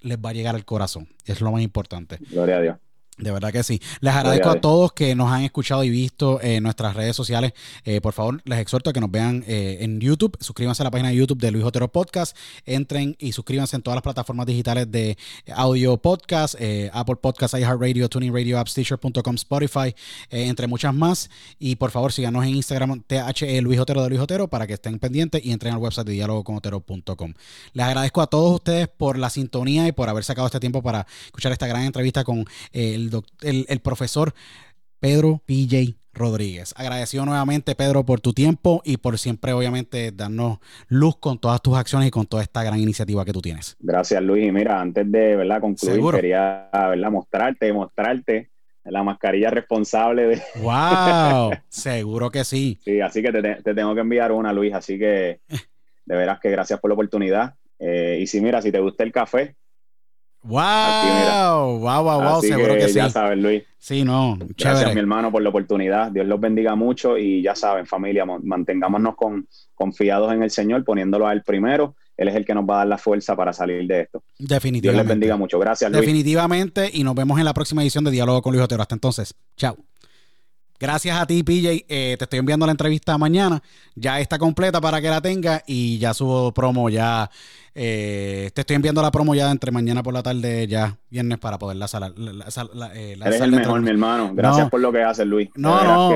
les 0.04 0.18
va 0.18 0.30
a 0.30 0.34
llegar 0.34 0.56
al 0.56 0.66
corazón. 0.66 1.08
Es 1.26 1.42
lo 1.42 1.52
más 1.52 1.62
importante. 1.62 2.18
Gloria 2.30 2.58
a 2.58 2.62
Dios. 2.62 2.78
De 3.18 3.32
verdad 3.32 3.52
que 3.52 3.62
sí. 3.62 3.80
Les 4.00 4.14
agradezco 4.14 4.50
a 4.50 4.60
todos 4.60 4.92
que 4.92 5.14
nos 5.14 5.32
han 5.32 5.44
escuchado 5.44 5.84
y 5.84 5.90
visto 5.92 6.42
en 6.42 6.64
nuestras 6.64 6.96
redes 6.96 7.16
sociales. 7.16 7.54
Eh, 7.86 8.02
por 8.02 8.14
favor, 8.14 8.42
les 8.46 8.58
exhorto 8.58 8.90
a 8.90 8.94
que 8.94 9.00
nos 9.00 9.12
vean 9.12 9.44
eh, 9.48 9.78
en 9.82 10.00
YouTube. 10.00 10.36
Suscríbanse 10.40 10.82
a 10.82 10.86
la 10.86 10.92
página 10.92 11.10
de 11.10 11.18
YouTube 11.18 11.40
de 11.40 11.52
Luis 11.52 11.64
Otero 11.64 11.92
Podcast. 11.92 12.36
Entren 12.66 13.16
y 13.20 13.32
suscríbanse 13.34 13.76
en 13.76 13.84
todas 13.84 13.98
las 13.98 14.02
plataformas 14.02 14.48
digitales 14.48 14.92
de 14.92 15.16
audio 15.54 15.98
podcast, 15.98 16.56
eh, 16.58 16.90
Apple 16.92 17.18
Podcasts, 17.18 17.56
iHeartRadio, 17.58 18.10
Tuning 18.10 18.34
Radio, 18.34 18.58
AppSteacher.com, 18.58 19.36
Spotify, 19.36 19.94
entre 20.32 20.66
muchas 20.66 20.94
más. 20.96 21.30
Y 21.60 21.76
por 21.76 21.92
favor, 21.92 22.12
síganos 22.12 22.44
en 22.46 22.56
Instagram, 22.56 23.04
THE 23.06 23.62
Luis 23.62 23.80
Otero 23.80 24.02
de 24.02 24.10
Luis 24.10 24.22
Otero, 24.22 24.48
para 24.48 24.66
que 24.66 24.74
estén 24.74 24.98
pendientes 24.98 25.46
y 25.46 25.52
entren 25.52 25.76
al 25.76 25.80
website 25.80 26.08
de 26.08 26.14
dialogoconotero.com. 26.14 27.34
Les 27.74 27.86
agradezco 27.86 28.22
a 28.22 28.28
todos 28.28 28.56
ustedes 28.56 28.88
por 28.88 29.20
la 29.20 29.30
sintonía 29.30 29.88
y 29.88 29.92
por 29.92 30.10
haber 30.10 30.24
sacado 30.24 30.48
este 30.48 30.60
tiempo 30.60 30.82
para 30.82 31.06
escuchar 31.26 31.52
esta 31.52 31.68
gran 31.68 31.84
entrevista 31.84 32.24
con 32.24 32.46
el 32.72 33.03
el, 33.42 33.80
profesor 33.80 34.34
Pedro 35.00 35.42
PJ 35.46 35.96
Rodríguez. 36.14 36.74
Agradecido 36.78 37.26
nuevamente, 37.26 37.76
Pedro, 37.76 38.06
por 38.06 38.22
tu 38.22 38.34
tiempo 38.34 38.82
y 38.86 38.98
por 38.98 39.18
siempre, 39.18 39.54
obviamente, 39.54 40.12
darnos 40.12 40.60
luz 40.88 41.18
con 41.18 41.40
todas 41.40 41.62
tus 41.62 41.76
acciones 41.76 42.08
y 42.08 42.12
con 42.12 42.26
toda 42.26 42.44
esta 42.44 42.64
gran 42.64 42.80
iniciativa 42.80 43.26
que 43.26 43.34
tú 43.34 43.42
tienes. 43.42 43.76
Gracias, 43.80 44.22
Luis. 44.22 44.48
Y 44.48 44.52
mira, 44.52 44.80
antes 44.80 45.12
de 45.12 45.36
¿verdad? 45.36 45.62
concluir, 45.62 46.16
quería 46.16 46.70
¿verdad? 46.72 47.12
mostrarte, 47.12 47.74
mostrarte 47.74 48.52
la 48.92 49.04
mascarilla 49.04 49.50
responsable 49.50 50.28
de. 50.28 50.42
¡Wow! 50.62 51.52
Seguro 51.70 52.30
que 52.30 52.44
sí. 52.44 52.80
Sí, 52.84 53.02
así 53.02 53.22
que 53.22 53.32
te, 53.32 53.74
tengo 53.74 53.96
que 53.96 54.02
enviar 54.02 54.32
una, 54.32 54.52
Luis. 54.54 54.74
Así 54.74 55.00
que 55.00 55.40
de 56.06 56.16
veras 56.16 56.40
que 56.40 56.50
gracias 56.50 56.80
por 56.80 56.90
la 56.90 56.96
oportunidad. 56.96 57.56
Eh, 57.80 58.20
y 58.22 58.28
si 58.28 58.42
mira, 58.42 58.62
si 58.62 58.72
te 58.72 58.80
gusta 58.80 59.04
el 59.04 59.12
café, 59.12 59.56
Wow, 60.44 61.80
wow, 61.80 62.04
wow, 62.04 62.22
wow, 62.22 62.42
seguro 62.42 62.76
que, 62.76 62.90
sí. 62.90 62.96
Ya 62.96 63.10
sabes, 63.10 63.38
Luis. 63.38 63.64
Sí, 63.80 64.04
no, 64.04 64.38
Gracias, 64.58 64.94
mi 64.94 65.00
hermano, 65.00 65.32
por 65.32 65.42
la 65.42 65.50
oportunidad. 65.50 66.12
Dios 66.12 66.26
los 66.26 66.40
bendiga 66.40 66.76
mucho 66.76 67.18
y 67.18 67.42
ya 67.42 67.56
saben, 67.56 67.86
familia, 67.86 68.26
mantengámonos 68.26 69.16
con, 69.16 69.48
confiados 69.76 70.34
en 70.34 70.44
el 70.44 70.52
Señor, 70.52 70.84
poniéndolo 70.84 71.28
a 71.28 71.34
Él 71.34 71.44
primero. 71.44 71.96
Él 72.16 72.28
es 72.28 72.36
el 72.36 72.46
que 72.46 72.54
nos 72.54 72.66
va 72.66 72.76
a 72.76 72.78
dar 72.80 72.88
la 72.88 72.98
fuerza 72.98 73.36
para 73.36 73.54
salir 73.54 73.88
de 73.88 74.02
esto. 74.02 74.24
Definitivamente. 74.38 74.82
Dios 74.82 74.96
les 74.96 75.08
bendiga 75.08 75.38
mucho. 75.38 75.60
Gracias, 75.60 75.92
Luis. 75.92 76.02
Definitivamente, 76.02 76.90
y 76.94 77.04
nos 77.04 77.16
vemos 77.16 77.40
en 77.40 77.46
la 77.46 77.54
próxima 77.54 77.82
edición 77.82 78.04
de 78.04 78.12
Diálogo 78.12 78.42
con 78.42 78.54
Luis 78.54 78.64
Otero. 78.64 78.82
Hasta 78.82 78.96
entonces, 78.96 79.34
chao. 79.58 79.78
Gracias 80.84 81.18
a 81.18 81.26
ti, 81.26 81.44
PJ. 81.44 81.86
Eh, 81.88 82.18
te 82.18 82.26
estoy 82.26 82.40
enviando 82.40 82.66
la 82.66 82.74
entrevista 82.74 83.18
mañana. 83.18 83.64
Ya 83.96 84.20
está 84.20 84.38
completa 84.38 84.82
para 84.82 85.00
que 85.00 85.10
la 85.10 85.22
tenga 85.22 85.64
y 85.66 85.98
ya 85.98 86.14
subo 86.14 86.54
promo 86.54 86.90
ya. 86.90 87.32
Eh, 87.74 88.52
te 88.54 88.62
estoy 88.62 88.76
enviando 88.76 89.02
la 89.02 89.10
promo 89.10 89.34
ya 89.34 89.50
entre 89.50 89.72
mañana 89.72 90.04
por 90.04 90.14
la 90.14 90.22
tarde, 90.22 90.68
ya 90.68 90.98
viernes, 91.10 91.40
para 91.40 91.58
poderla 91.58 91.88
salar. 91.88 92.12
Eh, 92.96 93.18
Eres 93.18 93.40
el 93.40 93.52
mejor, 93.52 93.80
mi 93.80 93.92
hermano. 93.92 94.32
Gracias 94.34 94.70
por 94.70 94.82
lo 94.82 94.92
que 94.92 95.02
haces, 95.02 95.26
Luis. 95.26 95.50
No, 95.56 95.86
no. 95.86 96.14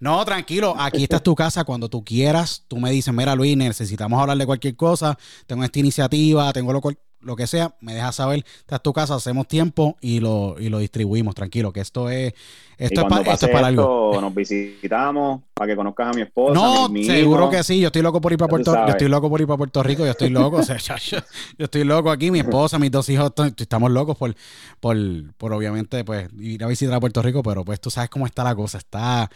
no, 0.00 0.24
tranquilo. 0.26 0.74
Aquí 0.78 1.04
está 1.04 1.18
tu 1.18 1.34
casa. 1.34 1.64
Cuando 1.64 1.88
tú 1.88 2.04
quieras, 2.04 2.66
tú 2.68 2.76
me 2.76 2.90
dices, 2.90 3.14
mira, 3.14 3.34
Luis, 3.34 3.56
necesitamos 3.56 4.20
hablar 4.20 4.36
de 4.36 4.44
cualquier 4.44 4.76
cosa. 4.76 5.16
Tengo 5.46 5.64
esta 5.64 5.78
iniciativa, 5.78 6.52
tengo 6.52 6.74
lo 6.74 6.82
cual 6.82 6.98
lo 7.22 7.36
que 7.36 7.46
sea, 7.46 7.74
me 7.80 7.94
dejas 7.94 8.16
saber, 8.16 8.44
esta 8.58 8.76
es 8.76 8.82
tu 8.82 8.92
casa, 8.92 9.14
hacemos 9.14 9.46
tiempo 9.48 9.96
y 10.00 10.20
lo, 10.20 10.56
y 10.58 10.68
lo 10.68 10.78
distribuimos, 10.78 11.34
tranquilo, 11.34 11.72
que 11.72 11.80
esto 11.80 12.10
es, 12.10 12.34
esto, 12.78 13.02
es, 13.02 13.06
para, 13.06 13.32
esto 13.32 13.46
es 13.46 13.52
para 13.52 13.68
algo. 13.68 14.18
Nos 14.20 14.34
visitamos 14.34 15.42
para 15.54 15.72
que 15.72 15.76
conozcas 15.76 16.08
a 16.08 16.12
mi 16.12 16.22
esposa. 16.22 16.54
No, 16.54 16.88
seguro 17.04 17.48
que 17.48 17.62
sí, 17.62 17.80
yo 17.80 17.88
estoy 17.88 18.02
loco 18.02 18.20
por 18.20 18.32
ir 18.32 18.38
para 18.38 18.48
Puerto 18.48 18.72
Rico, 18.72 18.86
yo 18.86 18.92
estoy 18.92 19.08
loco 19.08 19.30
por 19.30 19.40
ir 19.40 19.46
para 19.46 19.58
Puerto 19.58 19.82
Rico, 19.82 20.04
yo 20.04 20.10
estoy 20.10 20.30
loco, 20.30 20.56
o 20.56 20.62
sea, 20.62 20.76
yo, 20.78 21.18
estoy 21.58 21.84
loco 21.84 22.10
aquí, 22.10 22.30
mi 22.30 22.40
esposa, 22.40 22.78
mis 22.78 22.90
dos 22.90 23.08
hijos, 23.08 23.32
estamos 23.56 23.90
locos 23.90 24.16
por, 24.16 24.34
por, 24.80 24.96
por 25.36 25.52
obviamente 25.52 26.04
pues 26.04 26.28
ir 26.38 26.62
a 26.64 26.66
visitar 26.66 26.94
a 26.94 27.00
Puerto 27.00 27.22
Rico, 27.22 27.42
pero 27.42 27.64
pues 27.64 27.80
tú 27.80 27.90
sabes 27.90 28.10
cómo 28.10 28.26
está 28.26 28.42
la 28.42 28.54
cosa, 28.54 28.78
está, 28.78 29.30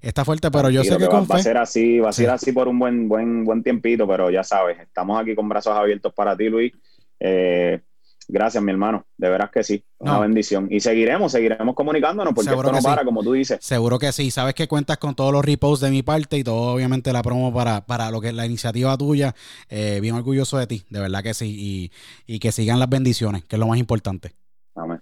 está 0.00 0.24
fuerte, 0.24 0.50
pero 0.50 0.70
yo 0.70 0.84
sé 0.84 0.96
que, 0.96 1.08
va, 1.08 1.18
a 1.28 1.42
ser 1.42 1.56
así, 1.56 1.98
va 1.98 2.10
a 2.10 2.12
ser 2.12 2.30
así 2.30 2.52
por 2.52 2.68
un 2.68 2.78
buen, 2.78 3.08
buen, 3.08 3.44
buen 3.44 3.62
tiempito, 3.62 4.06
pero 4.06 4.30
ya 4.30 4.44
sabes, 4.44 4.78
estamos 4.78 5.20
aquí 5.20 5.34
con 5.34 5.48
brazos 5.48 5.76
abiertos 5.76 6.12
para 6.14 6.36
ti, 6.36 6.48
Luis 6.48 6.72
eh, 7.24 7.80
gracias, 8.26 8.62
mi 8.62 8.72
hermano. 8.72 9.06
De 9.16 9.30
veras 9.30 9.50
que 9.50 9.62
sí. 9.62 9.84
Una 9.98 10.18
bendición. 10.18 10.66
Y 10.70 10.80
seguiremos, 10.80 11.30
seguiremos 11.30 11.74
comunicándonos 11.74 12.34
porque 12.34 12.50
esto 12.50 12.72
no 12.72 12.82
para, 12.82 13.04
como 13.04 13.22
tú 13.22 13.32
dices. 13.32 13.58
Seguro 13.60 13.98
que 13.98 14.10
sí. 14.10 14.30
Sabes 14.30 14.54
que 14.54 14.66
cuentas 14.66 14.98
con 14.98 15.14
todos 15.14 15.32
los 15.32 15.44
reposts 15.44 15.84
de 15.84 15.90
mi 15.90 16.02
parte 16.02 16.38
y 16.38 16.44
todo, 16.44 16.74
obviamente, 16.74 17.12
la 17.12 17.22
promo 17.22 17.54
para, 17.54 17.86
para 17.86 18.10
lo 18.10 18.20
que 18.20 18.28
es 18.28 18.34
la 18.34 18.44
iniciativa 18.44 18.96
tuya. 18.98 19.34
Eh, 19.68 20.00
bien 20.00 20.16
orgulloso 20.16 20.58
de 20.58 20.66
ti, 20.66 20.84
de 20.90 21.00
verdad 21.00 21.22
que 21.22 21.34
sí. 21.34 21.90
Y, 22.26 22.38
que 22.40 22.50
sigan 22.50 22.80
las 22.80 22.88
bendiciones, 22.88 23.44
que 23.44 23.54
es 23.54 23.60
lo 23.60 23.68
más 23.68 23.78
importante. 23.78 24.32
Amén. 24.74 25.00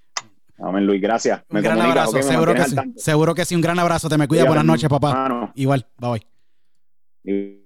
Amén, 0.58 0.84
Luis. 0.84 1.00
Gracias. 1.00 1.42
Un 1.48 1.62
gran 1.62 1.80
abrazo. 1.80 2.20
seguro, 2.20 2.54
que 2.54 2.64
sí. 2.64 2.76
seguro 2.96 3.34
que 3.34 3.44
sí. 3.46 3.54
Un 3.54 3.62
gran 3.62 3.78
abrazo. 3.78 4.10
Te 4.10 4.18
me 4.18 4.28
cuida. 4.28 4.44
Buenas 4.44 4.66
noches, 4.66 4.90
papá. 4.90 5.52
Igual. 5.54 5.86
Bye 5.96 6.22
bye. 7.24 7.59